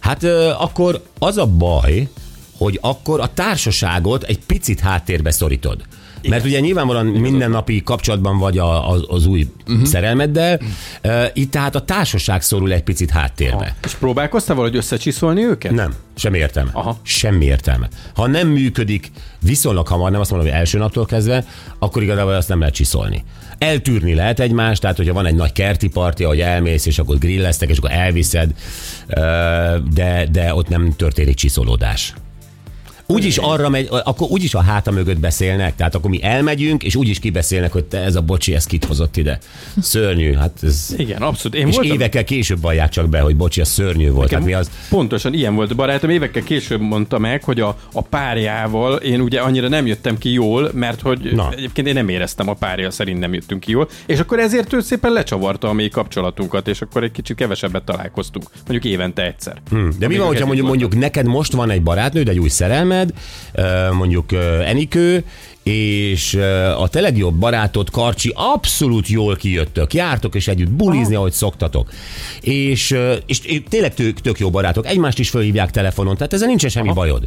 Hát 0.04 0.22
ö, 0.22 0.50
akkor 0.50 1.02
az 1.18 1.36
a 1.36 1.46
baj, 1.46 2.08
hogy 2.58 2.78
akkor 2.82 3.20
a 3.20 3.32
társaságot 3.34 4.22
egy 4.22 4.38
picit 4.38 4.80
háttérbe 4.80 5.30
szorítod. 5.30 5.82
Igen. 6.24 6.36
Mert 6.36 6.44
ugye 6.44 6.60
nyilvánvalóan 6.60 7.06
mindennapi 7.06 7.82
kapcsolatban 7.82 8.38
vagy 8.38 8.58
a, 8.58 8.90
az, 8.90 9.04
az 9.08 9.26
új 9.26 9.46
uh-huh. 9.68 9.84
szerelmeddel, 9.86 10.60
uh, 11.04 11.24
itt 11.32 11.50
tehát 11.50 11.74
a 11.74 11.80
társaság 11.80 12.42
szorul 12.42 12.72
egy 12.72 12.82
picit 12.82 13.10
háttérbe. 13.10 13.74
És 13.84 13.94
próbálkoztál 13.94 14.56
valahogy 14.56 14.76
összecsiszolni 14.76 15.44
őket? 15.44 15.72
Nem, 15.72 15.94
semmi 16.14 16.38
értelme. 16.38 16.70
Aha. 16.72 16.98
Semmi 17.02 17.44
értelme. 17.44 17.88
Ha 18.14 18.26
nem 18.26 18.48
működik 18.48 19.10
viszonylag 19.40 19.88
hamar, 19.88 20.10
nem 20.10 20.20
azt 20.20 20.30
mondom, 20.30 20.48
hogy 20.48 20.58
első 20.58 20.78
naptól 20.78 21.06
kezdve, 21.06 21.44
akkor 21.78 22.02
igazából 22.02 22.34
azt 22.34 22.48
nem 22.48 22.58
lehet 22.58 22.74
csiszolni. 22.74 23.24
Eltűrni 23.58 24.14
lehet 24.14 24.40
egymást, 24.40 24.80
tehát 24.80 24.96
hogyha 24.96 25.12
van 25.12 25.26
egy 25.26 25.34
nagy 25.34 25.52
kerti 25.52 25.88
parti, 25.88 26.24
ahogy 26.24 26.40
elmész, 26.40 26.86
és 26.86 26.98
akkor 26.98 27.18
grilleztek, 27.18 27.68
és 27.68 27.78
akkor 27.78 27.90
elviszed, 27.90 28.54
ö, 29.06 29.20
de, 29.94 30.26
de 30.32 30.54
ott 30.54 30.68
nem 30.68 30.92
történik 30.96 31.34
csiszolódás. 31.34 32.14
Úgyis 33.06 33.36
arra 33.36 33.68
megy, 33.68 33.88
akkor 34.04 34.28
úgyis 34.30 34.54
a 34.54 34.60
háta 34.62 34.90
mögött 34.90 35.18
beszélnek, 35.18 35.76
tehát 35.76 35.94
akkor 35.94 36.10
mi 36.10 36.22
elmegyünk, 36.22 36.82
és 36.82 36.96
úgyis 36.96 37.18
kibeszélnek, 37.18 37.72
hogy 37.72 37.84
te 37.84 37.98
ez 37.98 38.14
a 38.16 38.20
bocsi, 38.20 38.54
ez 38.54 38.64
kit 38.64 38.84
hozott 38.84 39.16
ide. 39.16 39.38
Szörnyű, 39.80 40.32
hát 40.32 40.52
ez... 40.62 40.94
Igen, 40.96 41.22
abszolút. 41.22 41.58
Én 41.58 41.66
És 41.66 41.74
voltam, 41.74 41.94
évekkel 41.94 42.24
később 42.24 42.60
vallják 42.60 42.88
csak 42.88 43.08
be, 43.08 43.20
hogy 43.20 43.36
bocsi, 43.36 43.60
ez 43.60 43.68
szörnyű 43.68 44.10
volt. 44.10 44.28
Tehát 44.28 44.44
mi 44.44 44.52
az... 44.52 44.70
Pontosan 44.88 45.34
ilyen 45.34 45.54
volt 45.54 45.70
a 45.70 45.74
barátom. 45.74 46.10
Évekkel 46.10 46.42
később 46.42 46.80
mondta 46.80 47.18
meg, 47.18 47.44
hogy 47.44 47.60
a, 47.60 47.76
a 47.92 48.02
párjával 48.02 48.96
én 48.96 49.20
ugye 49.20 49.40
annyira 49.40 49.68
nem 49.68 49.86
jöttem 49.86 50.18
ki 50.18 50.32
jól, 50.32 50.70
mert 50.74 51.00
hogy 51.00 51.30
Na. 51.34 51.52
Egyébként 51.56 51.86
én 51.86 51.94
nem 51.94 52.08
éreztem 52.08 52.48
a 52.48 52.54
párja 52.54 52.90
szerint 52.90 53.18
nem 53.18 53.34
jöttünk 53.34 53.60
ki 53.60 53.70
jól, 53.70 53.88
és 54.06 54.18
akkor 54.18 54.38
ezért 54.38 54.72
ő 54.72 54.80
szépen 54.80 55.12
lecsavarta 55.12 55.68
a 55.68 55.72
mi 55.72 55.88
kapcsolatunkat, 55.88 56.68
és 56.68 56.80
akkor 56.80 57.02
egy 57.02 57.12
kicsit 57.12 57.36
kevesebbet 57.36 57.82
találkoztunk. 57.82 58.44
Mondjuk 58.54 58.92
évente 58.92 59.22
egyszer. 59.26 59.60
Hmm. 59.70 59.90
De 59.98 60.08
mi 60.08 60.16
van, 60.16 60.26
hogyha 60.26 60.46
mondjuk, 60.46 60.66
mondjuk 60.66 60.98
neked 60.98 61.26
most 61.26 61.52
van 61.52 61.70
egy 61.70 61.82
barátnőd, 61.82 62.28
egy 62.28 62.38
új 62.38 62.48
szerelmed, 62.48 62.92
ö, 63.52 63.92
mondjuk 63.92 64.32
Enikő, 64.64 65.24
és 65.64 66.34
a 66.78 66.88
te 66.88 67.00
legjobb 67.00 67.34
barátod 67.34 67.90
Karcsi 67.90 68.32
abszolút 68.34 69.08
jól 69.08 69.36
kijöttök, 69.36 69.94
jártok 69.94 70.34
és 70.34 70.48
együtt 70.48 70.70
bulizni, 70.70 71.14
ahogy 71.14 71.32
szoktatok. 71.32 71.90
És, 72.40 72.96
és, 73.26 73.40
tényleg 73.68 73.94
tök, 73.94 74.20
tök 74.20 74.38
jó 74.38 74.50
barátok, 74.50 74.86
egymást 74.86 75.18
is 75.18 75.30
fölhívják 75.30 75.70
telefonon, 75.70 76.16
tehát 76.16 76.32
ezzel 76.32 76.48
nincsen 76.48 76.70
semmi 76.70 76.92
bajod. 76.92 77.26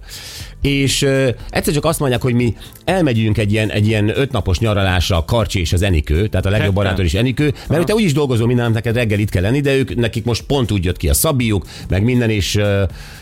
És 0.61 1.01
egyszer 1.49 1.73
csak 1.73 1.85
azt 1.85 1.99
mondják, 1.99 2.21
hogy 2.21 2.33
mi 2.33 2.55
elmegyünk 2.85 3.37
egy 3.37 3.51
ilyen, 3.51 3.71
egy 3.71 3.87
ilyen 3.87 4.19
ötnapos 4.19 4.59
nyaralásra 4.59 5.17
a 5.17 5.25
Karcsi 5.25 5.59
és 5.59 5.73
az 5.73 5.81
Enikő, 5.81 6.27
tehát 6.27 6.45
a 6.45 6.49
legjobb 6.49 6.59
Ketten. 6.59 6.83
barátod 6.83 7.05
is 7.05 7.13
Enikő, 7.13 7.53
mert 7.67 7.85
te 7.85 7.93
úgyis 7.93 8.13
dolgozol 8.13 8.47
minden 8.47 8.71
neked 8.71 8.95
reggel 8.95 9.19
itt 9.19 9.29
kell 9.29 9.41
lenni, 9.41 9.59
de 9.59 9.75
ők, 9.75 9.95
nekik 9.95 10.25
most 10.25 10.43
pont 10.43 10.71
úgy 10.71 10.85
jött 10.85 10.97
ki 10.97 11.09
a 11.09 11.13
szabiuk, 11.13 11.65
meg 11.89 12.03
minden, 12.03 12.29
és, 12.29 12.59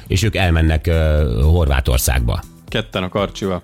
és 0.08 0.24
ők 0.24 0.36
elmennek 0.36 0.92
Horvátországba. 1.42 2.44
Ketten 2.68 3.04
a 3.04 3.10
karcsival. 3.10 3.64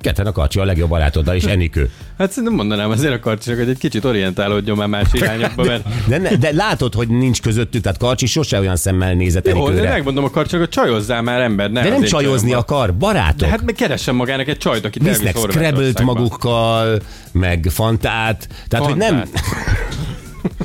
Ketten 0.00 0.26
a 0.26 0.32
Karcsi 0.32 0.58
a 0.58 0.64
legjobb 0.64 0.88
barátoddal, 0.88 1.34
és 1.34 1.44
Enikő. 1.44 1.90
Hát 2.18 2.28
szerintem 2.30 2.54
mondanám 2.54 2.90
azért 2.90 3.12
a 3.12 3.18
karcsinak, 3.18 3.58
hogy 3.58 3.68
egy 3.68 3.78
kicsit 3.78 4.04
orientálódjon 4.04 4.76
már 4.76 4.88
más 4.88 5.06
irányokba, 5.12 5.64
mert 5.64 5.84
De, 6.06 6.18
ne, 6.18 6.36
de 6.36 6.52
látod, 6.52 6.94
hogy 6.94 7.08
nincs 7.08 7.40
közöttük, 7.42 7.82
tehát 7.82 7.98
Karcsi 7.98 8.26
sose 8.26 8.58
olyan 8.58 8.76
szemmel 8.76 9.14
nézett 9.14 9.46
jó, 9.46 9.52
de 9.52 9.58
Enikőre. 9.60 9.90
megmondom 9.90 10.24
a 10.24 10.30
karcsinak, 10.30 10.64
hogy 10.64 10.74
csajozzál 10.74 11.22
már 11.22 11.40
ember, 11.40 11.70
ne 11.70 11.82
De 11.82 11.88
nem 11.88 12.02
csajozni 12.02 12.48
csajozz. 12.48 12.70
akar, 12.70 12.94
barátok. 12.94 13.38
De 13.38 13.46
hát 13.48 13.62
meg 13.64 13.74
keressen 13.74 14.14
magának 14.14 14.48
egy 14.48 14.58
csajt, 14.58 14.84
akit 14.84 15.02
elvisz 15.02 15.18
Visznek 15.18 15.36
scrabble 15.50 16.04
magukkal, 16.04 16.98
meg 17.32 17.66
fantát. 17.70 18.48
Tehát, 18.68 18.86
hogy 18.86 18.96
nem... 18.96 19.22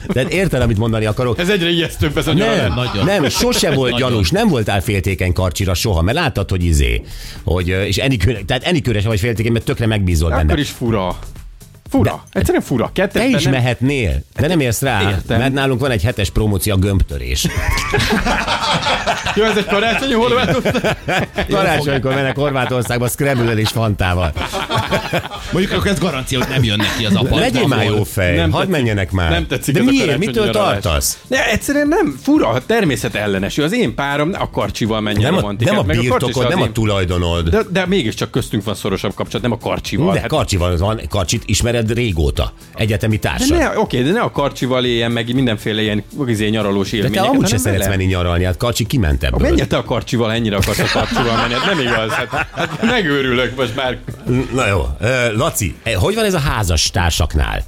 De 0.07 0.25
érted, 0.29 0.61
amit 0.61 0.77
mondani 0.77 1.05
akarok? 1.05 1.39
Ez 1.39 1.49
egyre 1.49 1.69
ijesztőbb 1.69 2.17
ez 2.17 2.27
a 2.27 2.33
Nem. 2.33 2.73
Nagyon. 2.73 3.05
nem, 3.05 3.29
sose 3.29 3.71
volt 3.71 3.91
Nagyon. 3.91 4.09
gyanús, 4.09 4.29
nem 4.29 4.47
voltál 4.47 4.81
féltékeny 4.81 5.33
karcsira 5.33 5.73
soha, 5.73 6.01
mert 6.01 6.17
láttad, 6.17 6.49
hogy 6.49 6.63
izé, 6.63 7.01
hogy, 7.43 7.67
és 7.67 7.97
Enikőre, 7.97 8.39
tehát 8.45 8.63
Enikőre 8.63 8.99
sem 8.99 9.09
vagy 9.09 9.19
féltékeny, 9.19 9.51
mert 9.51 9.65
tökre 9.65 9.87
megbízol 9.87 10.29
benne. 10.29 10.41
Akkor 10.41 10.59
is 10.59 10.69
fura. 10.69 11.17
Fura. 11.89 12.23
Egyszerűen 12.31 12.63
fura. 12.63 12.89
Kettő 12.93 13.19
Te 13.19 13.25
is 13.27 13.47
mehetnél, 13.47 14.23
de 14.39 14.47
nem 14.47 14.59
érsz 14.59 14.81
rá, 14.81 15.01
Értem. 15.01 15.39
mert 15.39 15.53
nálunk 15.53 15.79
van 15.79 15.91
egy 15.91 16.03
hetes 16.03 16.29
promócia, 16.29 16.73
a 16.73 16.77
gömbtörés. 16.77 17.47
Jó, 19.35 19.43
ez 19.43 19.57
egy 19.57 19.65
karácsonyi 19.65 20.13
horvát 20.13 20.57
Karácsonykor 21.49 22.13
mennek 22.13 22.35
Horvátországba 22.35 23.07
scrabble 23.07 23.53
és 23.53 23.69
fantával. 23.69 24.33
Mondjuk 25.51 25.73
akkor 25.73 25.91
ez 25.91 25.99
garancia, 25.99 26.37
hogy 26.39 26.47
nem 26.49 26.63
jön 26.63 26.77
neki 26.77 27.05
az 27.05 27.15
apa. 27.15 27.35
Legyél 27.39 27.67
már 27.67 27.85
jó 27.85 28.03
fej, 28.03 28.35
Nem 28.35 28.51
hadd 28.51 28.67
menjenek 28.67 29.11
már. 29.11 29.29
nem 29.29 29.47
tetszik 29.47 29.73
De 29.75 29.83
miért? 29.83 30.17
Mitől 30.17 30.49
tartasz? 30.49 31.17
Ne, 31.27 31.49
egyszerűen 31.51 31.87
nem. 31.87 32.19
Fura, 32.23 32.61
természet 32.65 33.15
ellenes. 33.15 33.57
Az 33.57 33.73
én 33.73 33.95
párom 33.95 34.31
a 34.39 34.49
karcsival 34.49 35.01
menjen 35.01 35.23
Nem 35.23 35.33
a, 35.33 35.39
romantikát. 35.39 35.73
nem 35.75 35.83
a 35.89 35.91
birtokod, 36.01 36.47
nem 36.49 36.61
a 36.61 36.71
tulajdonod. 36.71 37.49
de, 37.49 37.59
de 37.69 37.85
mégiscsak 37.85 38.31
köztünk 38.31 38.63
van 38.63 38.75
szorosabb 38.75 39.13
kapcsolat, 39.13 39.41
nem 39.41 39.51
a 39.51 39.57
karcsival. 39.57 40.13
De 40.13 40.19
Hát- 40.19 40.29
Karcsival 40.29 40.77
van, 40.77 41.01
Karcsit 41.09 41.43
ismered 41.45 41.93
régóta, 41.93 42.53
egyetemi 42.75 43.15
de 43.17 43.29
társad. 43.29 43.57
ne, 43.57 43.79
oké, 43.79 44.01
de 44.03 44.11
ne 44.11 44.19
a 44.21 44.31
karcsival 44.31 44.85
éljen 44.85 45.11
meg 45.11 45.33
mindenféle 45.33 45.81
ilyen 45.81 46.03
izé, 46.27 46.49
nyaralós 46.49 46.89
De 46.89 46.97
élményeket. 46.97 47.23
te 47.23 47.29
amúgy 47.29 47.47
se 47.47 47.57
szeretsz 47.57 47.87
menni 47.87 48.03
nyaralni, 48.05 48.43
hát 48.43 48.57
Karcsi 48.57 48.85
kiment 48.85 49.23
ebből. 49.23 49.49
Menj 49.49 49.61
te 49.67 49.77
a 49.77 49.83
karcsival, 49.83 50.31
ennyire 50.31 50.55
akarsz 50.55 50.79
a 50.79 50.85
karcsival 50.93 51.35
menni. 51.37 51.53
Hát 51.53 51.65
nem 51.65 51.79
igaz. 51.79 52.11
Hát, 52.11 52.47
hát 52.55 52.81
megőrülök 52.81 53.55
most 53.55 53.75
már. 53.75 53.97
Na 54.53 54.67
jó, 54.67 54.72
Ö, 54.99 55.35
Laci, 55.35 55.75
eh, 55.83 55.93
hogy 55.93 56.15
van 56.15 56.25
ez 56.25 56.33
a 56.33 56.39
házas 56.39 56.91
társaknál? 56.91 57.63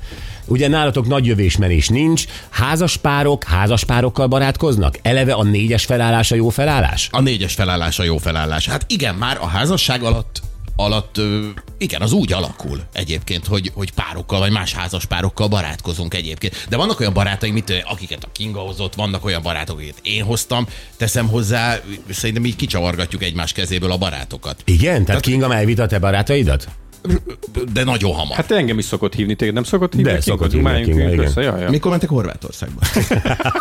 Ugye 0.48 0.68
nálatok 0.68 1.08
nagy 1.08 1.26
jövésmenés 1.26 1.88
nincs, 1.88 2.26
házas 2.50 2.98
párok 2.98 3.44
házas 3.44 3.84
párokkal 3.84 4.28
barátkoznak? 4.28 4.98
Eleve 5.02 5.34
a 5.34 5.44
négyes 5.44 5.86
felállás 5.86 6.32
a 6.32 6.36
jó 6.36 6.50
felállás? 6.50 7.08
A 7.12 7.22
négyes 7.22 7.54
felállás 7.54 8.00
a 8.00 8.04
jó 8.04 8.18
felállás. 8.18 8.68
Hát 8.68 8.86
igen, 8.88 9.16
már 9.16 9.38
a 9.42 9.48
házasság 9.48 10.04
alatt 10.04 10.42
alatt, 10.76 11.22
igen, 11.78 12.02
az 12.02 12.12
úgy 12.12 12.34
alakul 12.34 12.82
egyébként, 12.94 13.46
hogy, 13.46 13.72
hogy 13.74 13.92
párokkal, 13.92 14.40
vagy 14.40 14.52
más 14.52 14.74
házas 14.74 15.06
párokkal 15.06 15.48
barátkozunk 15.48 16.14
egyébként. 16.14 16.66
De 16.70 16.78
vannak 16.78 17.00
olyan 17.00 17.14
barátaim, 17.14 17.54
mit, 17.54 17.70
ö, 17.70 17.78
akiket 17.84 18.24
a 18.24 18.28
Kinga 18.32 18.60
hozott, 18.60 18.96
vannak 18.96 19.26
olyan 19.26 19.42
barátok, 19.42 19.78
akiket 19.78 20.00
én 20.02 20.24
hoztam, 20.24 20.68
teszem 20.98 21.28
hozzá, 21.28 21.78
szerintem 22.10 22.46
így 22.46 22.56
kicsavargatjuk 22.56 23.24
egymás 23.24 23.52
kezéből 23.52 23.92
a 23.92 23.98
barátokat. 23.98 24.62
Igen? 24.66 25.06
Tehát 25.06 25.22
Kinga 25.22 25.48
már 25.48 25.58
elvitt 25.58 25.80
a 25.80 25.88
te 25.88 26.00
barátaidat? 26.00 26.68
De 27.74 27.84
nagyon 27.84 28.14
hamar. 28.14 28.36
Hát 28.36 28.52
engem 28.52 28.78
is 28.78 28.86
szokott 28.86 29.14
hívni, 29.14 29.36
téged 29.36 29.54
nem 29.54 29.64
szokott 29.64 29.94
hívni? 29.94 30.12
De, 30.12 30.22
szokott 30.22 30.52
hívni, 30.52 31.18
össze, 31.18 31.42
jaj, 31.42 31.60
jaj. 31.62 31.70
Mikor 31.70 31.92
mentek 31.92 32.10
Horvátországba? 32.10 32.82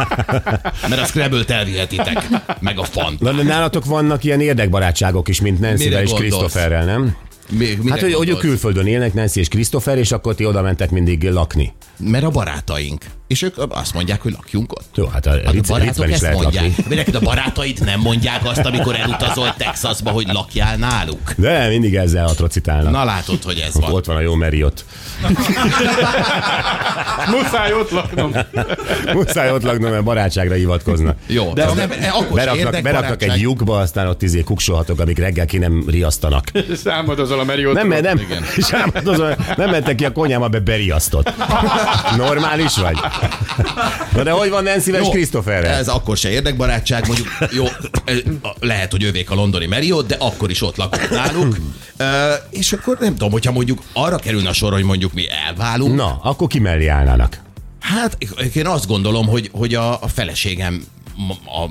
Mert 0.89 1.01
a 1.01 1.05
Scrabble-t 1.05 1.51
elvihetitek, 1.51 2.29
meg 2.61 2.79
a 2.79 2.85
fant. 2.85 3.21
Na, 3.21 3.33
de 3.33 3.43
nálatok 3.43 3.85
vannak 3.85 4.25
ilyen 4.25 4.41
érdekbarátságok 4.41 5.29
is, 5.29 5.41
mint 5.41 5.61
Mire 5.79 6.03
és? 6.03 6.13
Christopherrel, 6.13 6.85
nem? 6.85 7.17
Még, 7.51 7.79
Hát, 7.89 8.01
hogy, 8.01 8.15
hogy 8.15 8.29
ők 8.29 8.39
külföldön 8.39 8.87
élnek, 8.87 9.15
Nancy 9.15 9.41
és 9.41 9.49
Christopher, 9.49 9.99
és 9.99 10.13
akkor 10.13 10.35
ti 10.35 10.47
oda 10.47 10.63
mentek 10.63 10.91
mindig 10.91 11.31
lakni. 11.31 11.73
Mert 11.99 12.25
a 12.25 12.31
barátaink. 12.31 13.05
És 13.35 13.43
ők 13.43 13.55
azt 13.69 13.95
mondják, 13.95 14.23
hogy 14.23 14.33
lakjunk 14.33 14.73
ott. 14.73 14.89
Jó, 14.95 15.07
hát 15.07 15.27
a 15.27 15.31
Hát 15.31 15.47
a 15.47 15.51
Ritz, 15.51 15.69
barátok 15.69 16.11
ezt 16.11 16.23
lehet 16.23 16.43
mondják. 16.43 16.77
lakni. 16.77 16.97
Neked 16.97 17.15
a 17.15 17.21
barátaid 17.21 17.81
nem 17.85 18.01
mondják 18.01 18.45
azt, 18.45 18.59
amikor 18.65 18.97
elutazol 18.97 19.55
Texasba, 19.57 20.11
hogy 20.11 20.27
lakjál 20.33 20.77
náluk. 20.77 21.33
De 21.37 21.69
mindig 21.69 21.95
ezzel 21.95 22.27
atrocitálnak. 22.27 22.93
Na 22.93 23.05
látod, 23.05 23.43
hogy 23.43 23.59
ez 23.59 23.75
van. 23.75 23.93
Ott 23.93 24.05
van 24.05 24.17
a 24.17 24.21
jó 24.21 24.35
Marriott. 24.35 24.85
Muszáj 27.37 27.73
ott 27.73 27.91
laknom. 27.91 28.33
Muszáj 29.13 29.51
ott 29.51 29.63
laknom, 29.63 29.91
mert 29.91 30.05
barátságra 30.05 30.55
hivatkoznak. 30.55 31.17
Jó, 31.27 31.53
de 31.53 31.65
nem, 31.75 31.91
akkor 32.13 32.37
Beraknak, 32.37 32.83
beraknak 32.83 33.23
egy 33.23 33.41
lyukba, 33.41 33.79
aztán 33.79 34.07
ott 34.07 34.23
izé 34.23 34.43
kuksolhatok, 34.43 35.01
amíg 35.01 35.19
reggel 35.19 35.47
ki 35.47 35.59
nem 35.59 35.85
riasztanak. 35.89 36.45
Számadozol 36.85 37.41
a 37.41 37.45
Meriót. 37.45 37.75
Nem, 37.75 37.89
nem, 37.89 38.19
Igen. 38.19 38.45
nem, 39.05 39.35
nem 39.57 39.71
mentek 39.71 39.95
ki 39.95 40.05
a 40.05 40.13
konyhába, 40.13 40.49
be 40.49 40.61
beriasztott. 40.61 41.33
Normális 42.17 42.77
vagy? 42.77 42.99
Na 44.15 44.23
de 44.23 44.31
hogy 44.31 44.51
van 44.51 44.63
Nancy-vel 44.63 45.01
és 45.01 45.07
Jó, 45.07 45.13
Christopherrel? 45.13 45.75
Ez 45.75 45.89
akkor 45.89 46.17
se 46.17 46.31
érdekbarátság, 46.31 47.07
mondjuk 47.07 47.29
jó, 47.53 47.65
lehet, 48.61 48.91
hogy 48.91 49.05
övék 49.05 49.31
a 49.31 49.35
londoni 49.35 49.67
Marriott, 49.67 50.07
de 50.07 50.17
akkor 50.19 50.51
is 50.51 50.63
ott 50.63 50.77
lakunk 50.77 51.11
náluk. 51.11 51.57
És 52.51 52.73
akkor 52.73 52.97
nem 53.01 53.13
tudom, 53.13 53.31
hogyha 53.31 53.53
mondjuk 53.53 53.83
arra 53.93 54.17
kerülne 54.17 54.49
a 54.49 54.53
sor, 54.53 54.73
hogy 54.73 54.85
mondjuk 54.85 55.13
mi 55.13 55.25
elválunk, 55.47 55.95
Na, 55.95 56.21
akkor 56.23 56.49
ki 56.49 56.59
mellé 56.59 56.87
állnának? 56.87 57.43
Hát 57.81 58.19
én 58.55 58.67
azt 58.67 58.87
gondolom, 58.87 59.27
hogy, 59.27 59.51
hogy 59.53 59.75
a, 59.75 60.03
a 60.03 60.09
feleségem 60.09 60.85
a 61.47 61.71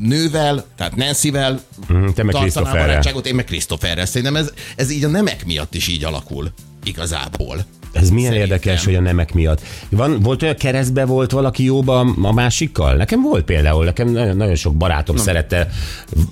nővel, 0.00 0.64
tehát 0.76 0.96
Nancyvel 0.96 1.60
Mhm, 1.88 2.08
te 2.08 2.22
meg 2.22 2.34
tartaná 2.34 2.70
barátságot, 2.72 3.26
én 3.26 3.34
meg 3.34 3.44
Christopherrel. 3.44 4.06
Szerintem 4.06 4.36
ez, 4.36 4.52
ez 4.76 4.90
így 4.90 5.04
a 5.04 5.08
nemek 5.08 5.44
miatt 5.44 5.74
is 5.74 5.88
így 5.88 6.04
alakul. 6.04 6.52
Igazából. 6.84 7.64
Ez 7.92 8.10
milyen 8.10 8.32
Szerintem. 8.32 8.56
érdekes, 8.56 8.84
hogy 8.84 8.94
a 8.94 9.00
nemek 9.00 9.34
miatt. 9.34 9.60
Van, 9.88 10.20
volt 10.20 10.42
olyan 10.42 10.54
keresztbe 10.56 11.04
volt 11.04 11.30
valaki 11.30 11.64
jóba 11.64 12.00
a 12.22 12.32
másikkal? 12.32 12.94
Nekem 12.94 13.22
volt 13.22 13.44
például, 13.44 13.84
nekem 13.84 14.08
nagyon, 14.08 14.36
nagyon 14.36 14.54
sok 14.54 14.76
barátom 14.76 15.16
no. 15.16 15.22
szerette 15.22 15.68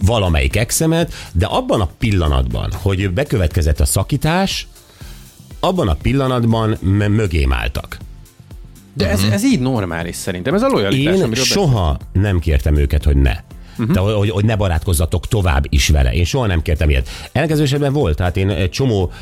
valamelyik 0.03 0.57
exemet, 0.57 1.13
de 1.33 1.47
abban 1.47 1.81
a 1.81 1.89
pillanatban, 1.99 2.73
hogy 2.73 3.11
bekövetkezett 3.11 3.81
a 3.81 3.85
szakítás, 3.85 4.67
abban 5.61 5.89
a 5.89 5.95
pillanatban 5.95 6.79
mögém 7.09 7.53
álltak. 7.53 7.99
De 8.95 9.11
ez, 9.11 9.23
ez 9.31 9.45
így 9.45 9.61
normális 9.61 10.17
szerintem. 10.17 10.55
Ez 10.55 10.63
a 10.63 10.69
lojalitás, 10.69 11.19
Én 11.19 11.35
soha 11.35 11.99
nem 12.13 12.39
kértem 12.39 12.77
őket, 12.77 13.05
hogy 13.05 13.17
ne. 13.17 13.37
Uh-huh. 13.79 13.95
De, 13.95 14.01
hogy, 14.01 14.31
hogy 14.31 14.45
ne 14.45 14.57
barátkozzatok 14.57 15.27
tovább 15.27 15.65
is 15.69 15.89
vele. 15.89 16.13
Én 16.13 16.25
soha 16.25 16.47
nem 16.47 16.63
kértem 16.63 16.91
ilyet. 16.91 17.09
Ellenkező 17.33 17.63
esetben 17.63 17.93
volt, 17.93 18.17
tehát 18.17 18.37
én 18.37 18.49
egy 18.49 18.71
csomó 18.71 19.13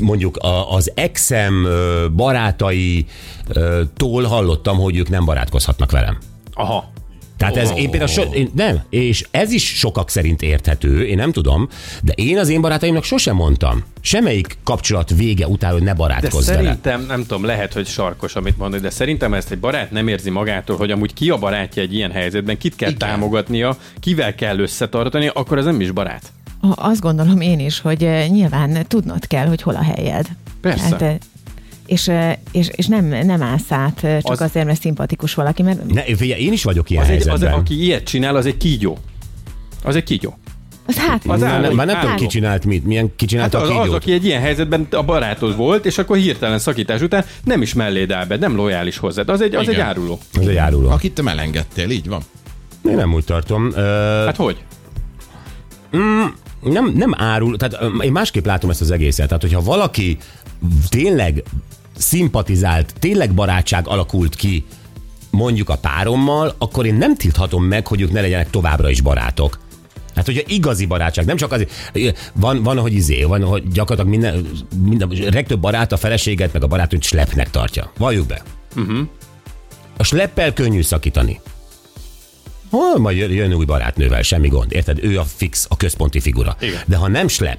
mondjuk 0.00 0.38
az 0.68 0.92
exem 0.94 1.64
ö, 1.64 2.06
barátai 2.16 3.06
ö, 3.48 3.82
tól 3.96 4.24
hallottam, 4.24 4.76
hogy 4.76 4.96
ők 4.96 5.08
nem 5.08 5.24
barátkozhatnak 5.24 5.90
velem. 5.90 6.18
Aha. 6.54 6.92
Tehát 7.52 7.70
ez 7.70 7.78
én 7.78 7.90
például 7.90 8.10
so, 8.10 8.22
én, 8.22 8.50
nem, 8.54 8.82
és 8.90 9.24
ez 9.30 9.50
is 9.52 9.76
sokak 9.78 10.10
szerint 10.10 10.42
érthető, 10.42 11.06
én 11.06 11.16
nem 11.16 11.32
tudom, 11.32 11.68
de 12.02 12.12
én 12.12 12.38
az 12.38 12.48
én 12.48 12.60
barátaimnak 12.60 13.04
sosem 13.04 13.36
mondtam, 13.36 13.82
semmelyik 14.00 14.56
kapcsolat 14.64 15.10
vége 15.16 15.46
után, 15.46 15.72
hogy 15.72 15.82
ne 15.82 15.86
De 15.90 15.94
barátkozz 15.94 16.46
vele. 16.48 16.62
szerintem, 16.62 17.04
nem 17.06 17.20
tudom, 17.20 17.44
lehet, 17.44 17.72
hogy 17.72 17.86
sarkos, 17.86 18.34
amit 18.34 18.58
mondod, 18.58 18.80
de 18.80 18.90
szerintem 18.90 19.34
ezt 19.34 19.50
egy 19.50 19.58
barát 19.58 19.90
nem 19.90 20.08
érzi 20.08 20.30
magától, 20.30 20.76
hogy 20.76 20.90
amúgy 20.90 21.12
ki 21.14 21.30
a 21.30 21.38
barátja 21.38 21.82
egy 21.82 21.94
ilyen 21.94 22.10
helyzetben, 22.10 22.58
kit 22.58 22.76
kell 22.76 22.90
Igen. 22.90 23.08
támogatnia, 23.08 23.76
kivel 24.00 24.34
kell 24.34 24.58
összetartani, 24.58 25.30
akkor 25.34 25.58
ez 25.58 25.64
nem 25.64 25.80
is 25.80 25.90
barát. 25.90 26.32
Azt 26.74 27.00
gondolom 27.00 27.40
én 27.40 27.58
is, 27.58 27.80
hogy 27.80 28.04
eh, 28.04 28.28
nyilván 28.28 28.84
tudnod 28.88 29.26
kell, 29.26 29.46
hogy 29.46 29.62
hol 29.62 29.74
a 29.74 29.82
helyed. 29.82 30.26
Persze. 30.60 30.96
eh, 30.96 31.16
és, 31.86 32.10
és, 32.52 32.68
és 32.72 32.86
nem, 32.86 33.04
nem 33.04 33.42
állsz 33.42 33.72
át 33.72 34.00
csak 34.00 34.10
Az- 34.22 34.30
az... 34.30 34.40
azért, 34.40 34.66
mert 34.66 34.80
szimpatikus 34.80 35.34
valaki, 35.34 35.62
mert 35.62 35.92
Ne, 35.92 36.02
figyelj, 36.16 36.42
én 36.42 36.52
is 36.52 36.64
vagyok 36.64 36.90
ilyen 36.90 37.02
Az 37.02 37.08
egy, 37.10 37.16
az, 37.20 37.26
helyzetben. 37.26 37.58
aki 37.58 37.82
ilyet 37.82 38.04
csinál, 38.04 38.36
az 38.36 38.46
egy 38.46 38.56
kígyó. 38.56 38.98
Az 39.84 39.96
egy 39.96 40.04
kígyó. 40.04 40.38
az 40.86 40.96
hát... 40.96 41.22
Az 41.26 41.40
Már 41.40 41.50
áll- 41.52 41.60
nem, 41.60 41.74
már 41.74 41.86
nem 41.86 42.00
tudom, 42.00 42.16
ki 42.16 42.26
csinált 42.26 42.64
mit, 42.64 42.84
milyen 42.84 43.06
ki 43.06 43.12
Hát 43.18 43.28
csinálta 43.28 43.58
az, 43.58 43.68
a 43.68 43.72
az, 43.74 43.80
kígyót. 43.82 43.96
aki 43.96 44.12
egy 44.12 44.24
ilyen 44.24 44.40
helyzetben 44.40 44.86
a 44.90 45.02
barátod 45.02 45.56
volt, 45.56 45.86
és 45.86 45.98
akkor 45.98 46.16
hirtelen 46.16 46.58
szakítás 46.58 47.00
után 47.00 47.24
nem 47.44 47.62
is 47.62 47.74
melléd 47.74 48.10
áll 48.10 48.24
be, 48.26 48.36
nem 48.36 48.56
lojális 48.56 48.98
hozzád. 48.98 49.28
Az 49.28 49.40
egy, 49.40 49.54
az 49.54 49.68
egy 49.68 49.74
Igen. 49.74 49.86
áruló. 49.86 50.18
Ez 50.40 50.46
egy 50.46 50.56
áruló. 50.56 50.88
Akit 50.90 51.12
te 51.14 51.22
melengedtél, 51.22 51.90
így 51.90 52.08
van. 52.08 52.22
Én 52.88 52.94
nem 52.96 53.14
úgy 53.14 53.24
tartom. 53.24 53.70
Ö, 53.74 53.80
Hát 54.26 54.36
hogy? 54.36 54.56
nem, 56.60 56.92
nem 56.96 57.14
árul, 57.16 57.56
tehát 57.56 58.02
én 58.02 58.12
másképp 58.12 58.46
látom 58.46 58.70
ezt 58.70 58.80
az 58.80 58.90
egészet. 58.90 59.26
Tehát, 59.26 59.42
hogyha 59.42 59.62
valaki 59.62 60.18
tényleg 60.88 61.42
szimpatizált, 61.96 62.94
tényleg 62.98 63.34
barátság 63.34 63.88
alakult 63.88 64.34
ki 64.34 64.64
mondjuk 65.30 65.68
a 65.68 65.76
párommal, 65.76 66.54
akkor 66.58 66.86
én 66.86 66.94
nem 66.94 67.16
tilthatom 67.16 67.64
meg, 67.64 67.86
hogy 67.86 68.00
ők 68.00 68.12
ne 68.12 68.20
legyenek 68.20 68.50
továbbra 68.50 68.90
is 68.90 69.00
barátok. 69.00 69.58
Hát, 70.14 70.26
hogyha 70.26 70.42
igazi 70.46 70.86
barátság, 70.86 71.24
nem 71.24 71.36
csak 71.36 71.52
az, 71.52 71.66
van, 72.32 72.62
van, 72.62 72.78
hogy 72.78 72.92
izé, 72.92 73.22
van, 73.22 73.42
hogy 73.42 73.68
gyakorlatilag 73.68 74.20
minden, 74.20 74.48
minden 74.84 75.08
legtöbb 75.32 75.60
barát 75.60 75.92
a 75.92 75.96
feleséget, 75.96 76.52
meg 76.52 76.62
a 76.62 76.66
barátot 76.66 77.02
slepnek 77.02 77.50
tartja. 77.50 77.92
Valljuk 77.98 78.26
be. 78.26 78.42
Uh-huh. 78.76 79.08
A 79.96 80.04
sleppel 80.04 80.52
könnyű 80.52 80.82
szakítani. 80.82 81.40
Hol 82.70 82.98
majd 82.98 83.16
jön, 83.16 83.30
jön 83.30 83.54
új 83.54 83.64
barátnővel, 83.64 84.22
semmi 84.22 84.48
gond. 84.48 84.72
Érted? 84.72 85.04
Ő 85.04 85.18
a 85.18 85.24
fix, 85.24 85.66
a 85.68 85.76
központi 85.76 86.20
figura. 86.20 86.56
Igen. 86.60 86.80
De 86.86 86.96
ha 86.96 87.08
nem 87.08 87.28
slep, 87.28 87.58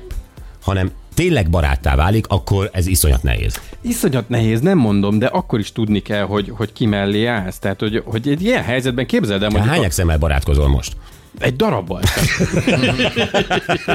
hanem 0.62 0.92
tényleg 1.16 1.50
baráttá 1.50 1.96
válik, 1.96 2.26
akkor 2.28 2.70
ez 2.74 2.88
iszonyat 2.88 3.24
nehéz. 3.24 3.60
Iszonyat 3.82 4.30
nehéz, 4.30 4.62
nem 4.62 4.78
mondom, 4.78 5.20
de 5.20 5.26
akkor 5.26 5.60
is 5.60 5.72
tudni 5.72 6.00
kell, 6.00 6.24
hogy, 6.24 6.52
hogy 6.56 6.74
ki 6.74 6.86
mellé 6.86 7.26
állsz. 7.26 7.60
Tehát, 7.60 7.80
hogy, 7.80 8.02
hogy 8.06 8.28
egy 8.28 8.44
ilyen 8.44 8.64
helyzetben 8.64 9.06
képzeld 9.06 9.44
el, 9.44 9.50
mondjuk 9.50 9.72
Hány 9.72 9.82
a, 9.82 9.86
exemmel 9.86 10.18
barátkozol 10.18 10.68
most? 10.68 10.96
egy 11.40 11.56
darabbal 11.56 12.02
sem. 12.04 12.24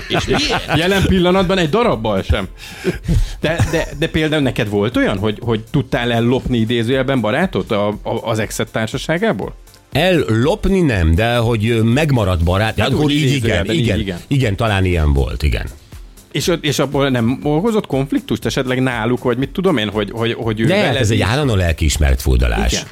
És 0.08 0.26
miért? 0.26 0.76
Jelen 0.76 1.02
pillanatban 1.02 1.58
egy 1.58 1.68
darabbal 1.68 2.22
sem. 2.22 2.48
De, 3.40 3.68
de, 3.70 3.88
de 3.98 4.08
például 4.08 4.42
neked 4.42 4.68
volt 4.68 4.96
olyan, 4.96 5.18
hogy, 5.18 5.38
hogy 5.40 5.60
tudtál 5.70 6.12
ellopni 6.12 6.58
idézőjelben 6.58 7.20
barátot 7.20 7.70
a, 7.70 7.88
a, 7.88 7.98
az 8.22 8.38
exet 8.38 8.68
társaságából? 8.72 9.54
Ellopni 9.92 10.80
nem, 10.80 11.14
de 11.14 11.36
hogy 11.36 11.82
megmaradt 11.82 12.44
barát, 12.44 12.66
Hát 12.66 12.78
hát 12.78 12.92
akkor 12.92 13.10
így 13.10 13.32
igen, 13.32 13.64
így 13.64 13.72
igen, 13.72 13.78
igen. 13.78 13.98
igen, 13.98 14.18
igen, 14.26 14.56
talán 14.56 14.84
ilyen 14.84 15.12
volt, 15.12 15.42
igen. 15.42 15.66
És, 16.32 16.52
és 16.60 16.78
abból 16.78 17.08
nem 17.08 17.40
okozott 17.42 17.86
konfliktust 17.86 18.46
esetleg 18.46 18.82
náluk, 18.82 19.22
vagy 19.22 19.38
mit 19.38 19.50
tudom 19.50 19.76
én, 19.76 19.88
hogy, 19.88 20.10
hogy, 20.10 20.32
hogy 20.32 20.60
ő 20.60 20.64
De 20.64 20.74
veled 20.74 20.96
ez 20.96 21.10
egy 21.10 21.20
állandó 21.20 21.54
lelkiismert 21.54 22.20
furdalás. 22.22 22.72
Igen. 22.72 22.84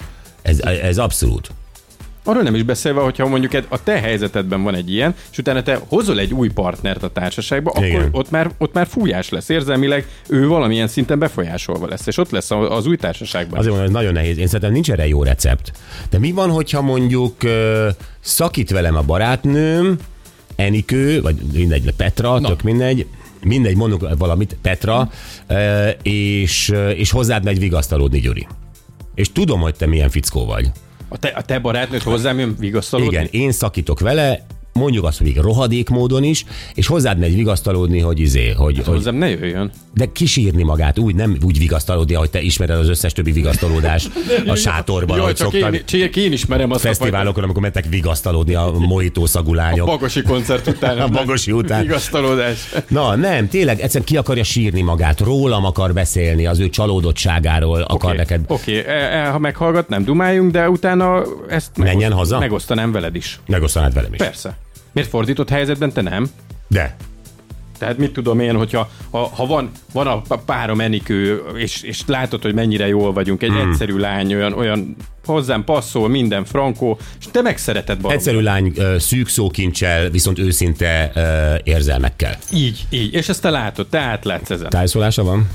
Ez, 0.42 0.60
ez 0.60 0.98
abszolút. 0.98 1.50
Arról 2.24 2.42
nem 2.42 2.54
is 2.54 2.62
beszélve, 2.62 3.00
hogyha 3.00 3.26
mondjuk 3.26 3.52
a 3.68 3.82
te 3.82 4.00
helyzetedben 4.00 4.62
van 4.62 4.74
egy 4.74 4.92
ilyen, 4.92 5.14
és 5.30 5.38
utána 5.38 5.62
te 5.62 5.80
hozol 5.88 6.18
egy 6.18 6.34
új 6.34 6.48
partnert 6.48 7.02
a 7.02 7.08
társaságba, 7.08 7.70
akkor 7.70 7.84
Igen. 7.84 8.08
ott 8.12 8.30
már, 8.30 8.50
ott 8.58 8.72
már 8.72 8.86
fújás 8.86 9.28
lesz 9.28 9.48
érzelmileg, 9.48 10.06
ő 10.28 10.46
valamilyen 10.46 10.88
szinten 10.88 11.18
befolyásolva 11.18 11.86
lesz, 11.86 12.06
és 12.06 12.16
ott 12.16 12.30
lesz 12.30 12.50
az 12.50 12.86
új 12.86 12.96
társaságban. 12.96 13.58
Azért 13.58 13.74
mondom, 13.74 13.94
ez 13.94 14.00
nagyon 14.00 14.12
nehéz. 14.12 14.38
Én 14.38 14.46
szerintem 14.46 14.72
nincs 14.72 14.90
erre 14.90 15.06
jó 15.06 15.22
recept. 15.22 15.72
De 16.10 16.18
mi 16.18 16.32
van, 16.32 16.50
hogyha 16.50 16.82
mondjuk 16.82 17.42
ö, 17.42 17.88
szakít 18.20 18.70
velem 18.70 18.96
a 18.96 19.02
barátnőm, 19.02 19.96
Enikő, 20.56 21.20
vagy 21.20 21.36
mindegy, 21.52 21.92
Petra, 21.96 22.38
Na. 22.38 22.48
tök 22.48 22.62
mindegy, 22.62 23.06
mindegy, 23.44 23.76
mondunk 23.76 24.18
valamit, 24.18 24.56
Petra, 24.62 25.10
ö, 25.46 25.88
és, 26.02 26.68
ö, 26.68 26.88
és 26.88 27.10
hozzád 27.10 27.44
megy 27.44 27.58
vigasztalódni, 27.58 28.20
Gyuri. 28.20 28.46
És 29.14 29.32
tudom, 29.32 29.60
hogy 29.60 29.74
te 29.74 29.86
milyen 29.86 30.10
fickó 30.10 30.46
vagy. 30.46 30.70
A 31.08 31.18
te, 31.18 31.28
a 31.28 31.42
te 31.42 31.58
barátnőd 31.58 32.02
hozzám 32.02 32.38
jön 32.38 32.56
vigasztalódni? 32.58 33.12
Igen, 33.12 33.28
én 33.30 33.52
szakítok 33.52 34.00
vele, 34.00 34.46
mondjuk 34.78 35.04
azt, 35.04 35.18
hogy 35.18 35.36
rohadék 35.36 35.88
módon 35.88 36.24
is, 36.24 36.44
és 36.74 36.86
hozzád 36.86 37.18
megy 37.18 37.34
vigasztalódni, 37.34 38.00
hogy 38.00 38.20
izé, 38.20 38.50
hogy, 38.50 38.76
hogy 38.76 38.84
Hozzám 38.84 39.14
ne 39.14 39.28
jöjjön. 39.28 39.70
de 39.94 40.06
kisírni 40.12 40.62
magát, 40.62 40.98
úgy 40.98 41.14
nem 41.14 41.36
úgy 41.44 41.58
vigasztalódni, 41.58 42.14
ahogy 42.14 42.30
te 42.30 42.40
ismered 42.40 42.78
az 42.78 42.88
összes 42.88 43.12
többi 43.12 43.32
vigasztalódást 43.32 44.10
a 44.46 44.54
sátorban, 44.54 45.16
Jó, 45.16 45.22
ahogy 45.22 45.34
csak 45.34 45.52
szoktad. 45.52 45.74
én, 45.74 45.82
csak 45.84 46.16
én 46.16 46.32
ismerem 46.32 46.70
azt 46.70 46.80
fesztiválokon, 46.80 47.44
amikor 47.44 47.62
mentek 47.62 47.84
vigasztalódni 47.88 48.54
a 48.54 48.72
mojító 48.78 49.26
szagú 49.26 49.56
a. 49.56 49.84
Bagosi 49.84 50.22
koncert 50.22 50.66
után. 50.66 50.98
A 51.08 51.08
Bagosi 51.08 51.52
után. 51.52 51.82
Vigasztalódás. 51.82 52.74
Na 52.88 53.14
nem, 53.14 53.48
tényleg 53.48 53.80
egyszerűen 53.80 54.04
ki 54.04 54.16
akarja 54.16 54.44
sírni 54.44 54.82
magát, 54.82 55.20
rólam 55.20 55.64
akar 55.64 55.92
beszélni, 55.92 56.46
az 56.46 56.58
ő 56.58 56.68
csalódottságáról 56.68 57.80
akar 57.80 58.16
neked. 58.16 58.40
Oké, 58.46 58.80
okay. 58.80 58.94
e, 58.94 58.98
e, 58.98 59.28
ha 59.28 59.38
meghallgat, 59.38 59.88
nem 59.88 60.04
dumáljunk, 60.04 60.50
de 60.50 60.70
utána 60.70 61.22
ezt 61.48 61.76
Menjen 61.76 62.12
haza? 62.12 62.38
megosztanám 62.38 62.92
veled 62.92 63.14
is. 63.14 63.40
Megosztanád 63.46 63.94
velem 63.94 64.12
is. 64.12 64.18
Persze. 64.18 64.56
Miért 64.92 65.08
fordított 65.08 65.48
helyzetben 65.48 65.92
te 65.92 66.00
nem? 66.02 66.30
De. 66.68 66.96
Tehát 67.78 67.98
mit 67.98 68.12
tudom 68.12 68.40
én, 68.40 68.56
hogyha 68.56 68.90
ha, 69.10 69.18
ha 69.18 69.46
van, 69.46 69.70
van 69.92 70.06
a 70.06 70.36
párom 70.36 70.80
Enikő, 70.80 71.42
és, 71.56 71.82
és 71.82 72.02
látod, 72.06 72.42
hogy 72.42 72.54
mennyire 72.54 72.88
jól 72.88 73.12
vagyunk, 73.12 73.42
egy 73.42 73.50
hmm. 73.50 73.70
egyszerű 73.70 73.96
lány, 73.96 74.34
olyan, 74.34 74.52
olyan 74.52 74.96
hozzám 75.24 75.64
passzol, 75.64 76.08
minden 76.08 76.44
frankó, 76.44 76.98
és 77.20 77.26
te 77.30 77.42
megszereted 77.42 78.00
barom. 78.00 78.16
Egyszerű 78.16 78.40
lány 78.40 78.72
szűk 78.98 79.28
szókincsel, 79.28 80.10
viszont 80.10 80.38
őszinte 80.38 81.12
érzelmekkel. 81.64 82.36
Így, 82.52 82.86
így. 82.90 83.14
És 83.14 83.28
ezt 83.28 83.42
te 83.42 83.50
látod, 83.50 83.86
te 83.86 83.98
átlátsz 83.98 84.50
ezen. 84.50 84.68
Tájszólása 84.68 85.24
van? 85.24 85.48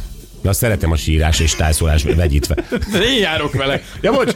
Azt 0.43 0.59
szeretem 0.59 0.91
a 0.91 0.95
sírás 0.95 1.39
és 1.39 1.55
tájszólás 1.55 2.03
vegyítve. 2.03 2.55
De 2.91 2.99
én 3.03 3.19
járok 3.19 3.53
vele. 3.53 3.81
Ja, 4.01 4.11
bocs! 4.11 4.31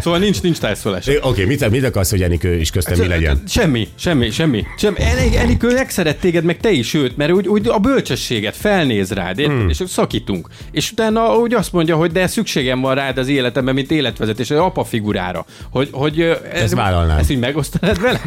Szóval 0.00 0.18
nincs, 0.18 0.42
nincs 0.42 0.58
tájszólás. 0.58 1.06
Oké, 1.06 1.18
okay, 1.22 1.44
mit, 1.44 1.70
mit 1.70 1.84
akarsz, 1.84 2.10
hogy 2.10 2.22
Enikő 2.22 2.54
is 2.54 2.70
köztem 2.70 2.98
mi 2.98 3.06
legyen? 3.06 3.42
Semmi, 3.46 3.88
semmi, 3.98 4.30
semmi. 4.30 4.64
semmi. 4.78 5.00
Enik, 5.00 5.34
Enikő 5.34 5.72
megszeret 5.72 6.16
téged, 6.16 6.44
meg 6.44 6.56
te 6.56 6.70
is 6.70 6.94
őt, 6.94 7.16
mert 7.16 7.32
úgy, 7.32 7.48
úgy 7.48 7.68
a 7.68 7.78
bölcsességet 7.78 8.56
felnéz 8.56 9.10
rád, 9.10 9.38
érted? 9.38 9.56
Hmm. 9.56 9.68
és 9.68 9.82
szakítunk. 9.86 10.48
És 10.70 10.90
utána 10.90 11.36
úgy 11.36 11.54
azt 11.54 11.72
mondja, 11.72 11.96
hogy 11.96 12.12
de 12.12 12.26
szükségem 12.26 12.80
van 12.80 12.94
rád 12.94 13.18
az 13.18 13.28
életemben, 13.28 13.74
mint 13.74 13.90
életvezetés, 13.90 14.50
az 14.50 14.58
apa 14.58 14.84
figurára. 14.84 15.46
Hogy, 15.70 15.88
hogy 15.92 16.20
ö, 16.20 16.34
Ezt 16.52 16.74
vállalnám. 16.74 17.18
Ezt 17.18 17.30
így 17.30 17.38
megosztanád 17.38 18.00
vele? 18.00 18.20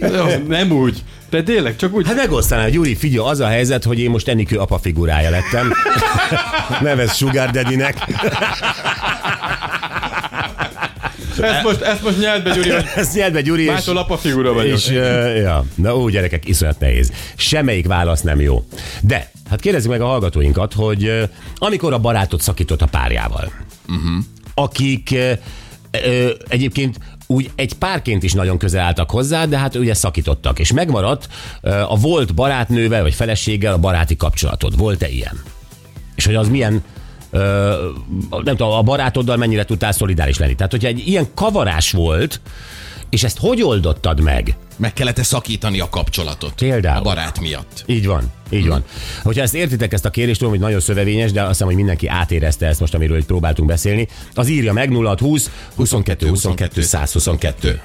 Nem 0.48 0.70
úgy. 0.72 1.02
De 1.34 1.42
tényleg, 1.42 1.76
csak 1.76 1.94
úgy. 1.94 2.06
Hát 2.06 2.16
megosztanál, 2.16 2.70
Gyuri, 2.70 2.94
figyelj, 2.94 3.28
az 3.28 3.40
a 3.40 3.46
helyzet, 3.46 3.84
hogy 3.84 4.00
én 4.00 4.10
most 4.10 4.28
Enikő 4.28 4.58
apa 4.58 4.78
figurája 4.78 5.30
lettem. 5.30 5.72
Nevez 6.80 7.16
Sugar 7.16 7.50
Daddy-nek. 7.50 7.96
Ezt 11.40 11.62
most, 11.62 11.80
ezt 11.80 12.02
most 12.02 12.18
nyeld 12.20 12.42
be, 12.42 12.54
Gyuri, 12.54 12.70
hogy 12.70 12.84
Ezt 12.94 13.14
nyert 13.14 13.32
be, 13.32 13.40
Gyuri, 13.40 13.64
másol 13.64 13.96
apa 13.96 14.16
figura 14.16 14.52
vagyok. 14.52 14.76
és 14.76 14.88
uh, 14.88 15.36
ja, 15.36 15.64
na 15.74 15.96
ó, 15.96 16.08
gyerekek, 16.08 16.48
iszonyat 16.48 16.80
nehéz. 16.80 17.12
Semmelyik 17.36 17.86
válasz 17.86 18.20
nem 18.20 18.40
jó. 18.40 18.64
De, 19.00 19.30
hát 19.50 19.60
kérdezzük 19.60 19.90
meg 19.90 20.00
a 20.00 20.06
hallgatóinkat, 20.06 20.72
hogy 20.72 21.08
uh, 21.08 21.22
amikor 21.56 21.92
a 21.92 21.98
barátod 21.98 22.40
szakított 22.40 22.82
a 22.82 22.86
párjával, 22.86 23.52
uh-huh. 23.88 24.24
akik 24.54 25.08
uh, 25.12 25.38
egyébként 26.48 26.98
úgy 27.26 27.50
egy 27.54 27.72
párként 27.72 28.22
is 28.22 28.32
nagyon 28.32 28.58
közel 28.58 28.84
álltak 28.84 29.10
hozzá, 29.10 29.44
de 29.44 29.58
hát 29.58 29.74
ugye 29.74 29.94
szakítottak, 29.94 30.58
és 30.58 30.72
megmaradt 30.72 31.28
a 31.88 31.98
volt 31.98 32.34
barátnővel 32.34 33.02
vagy 33.02 33.14
feleséggel 33.14 33.72
a 33.72 33.78
baráti 33.78 34.16
kapcsolatod. 34.16 34.76
Volt-e 34.76 35.08
ilyen? 35.08 35.42
És 36.14 36.26
hogy 36.26 36.34
az 36.34 36.48
milyen 36.48 36.82
nem 38.30 38.56
tudom, 38.56 38.70
a 38.72 38.82
barátoddal 38.82 39.36
mennyire 39.36 39.64
tudtál 39.64 39.92
szolidáris 39.92 40.38
lenni. 40.38 40.54
Tehát, 40.54 40.72
hogyha 40.72 40.88
egy 40.88 41.08
ilyen 41.08 41.26
kavarás 41.34 41.90
volt, 41.90 42.40
és 43.10 43.24
ezt 43.24 43.38
hogy 43.38 43.62
oldottad 43.62 44.20
meg? 44.20 44.56
Meg 44.76 44.92
kellett 44.92 45.24
szakítani 45.24 45.80
a 45.80 45.88
kapcsolatot. 45.88 46.52
Például. 46.54 46.98
A 46.98 47.02
barát 47.02 47.40
miatt. 47.40 47.84
Így 47.86 48.06
van, 48.06 48.32
így 48.54 48.68
van. 48.68 48.84
Hogyha 49.22 49.42
ezt 49.42 49.54
értitek, 49.54 49.92
ezt 49.92 50.04
a 50.04 50.10
kérést, 50.10 50.38
tudom, 50.38 50.52
hogy 50.52 50.62
nagyon 50.62 50.80
szövevényes, 50.80 51.32
de 51.32 51.40
azt 51.40 51.50
hiszem, 51.50 51.66
hogy 51.66 51.76
mindenki 51.76 52.06
átérezte 52.06 52.66
ezt 52.66 52.80
most, 52.80 52.94
amiről 52.94 53.18
itt 53.18 53.26
próbáltunk 53.26 53.68
beszélni, 53.68 54.08
az 54.34 54.48
írja 54.48 54.72
meg 54.72 54.90
0620 54.90 55.50
22 55.74 56.28
22 56.28 56.82
122. 56.82 57.80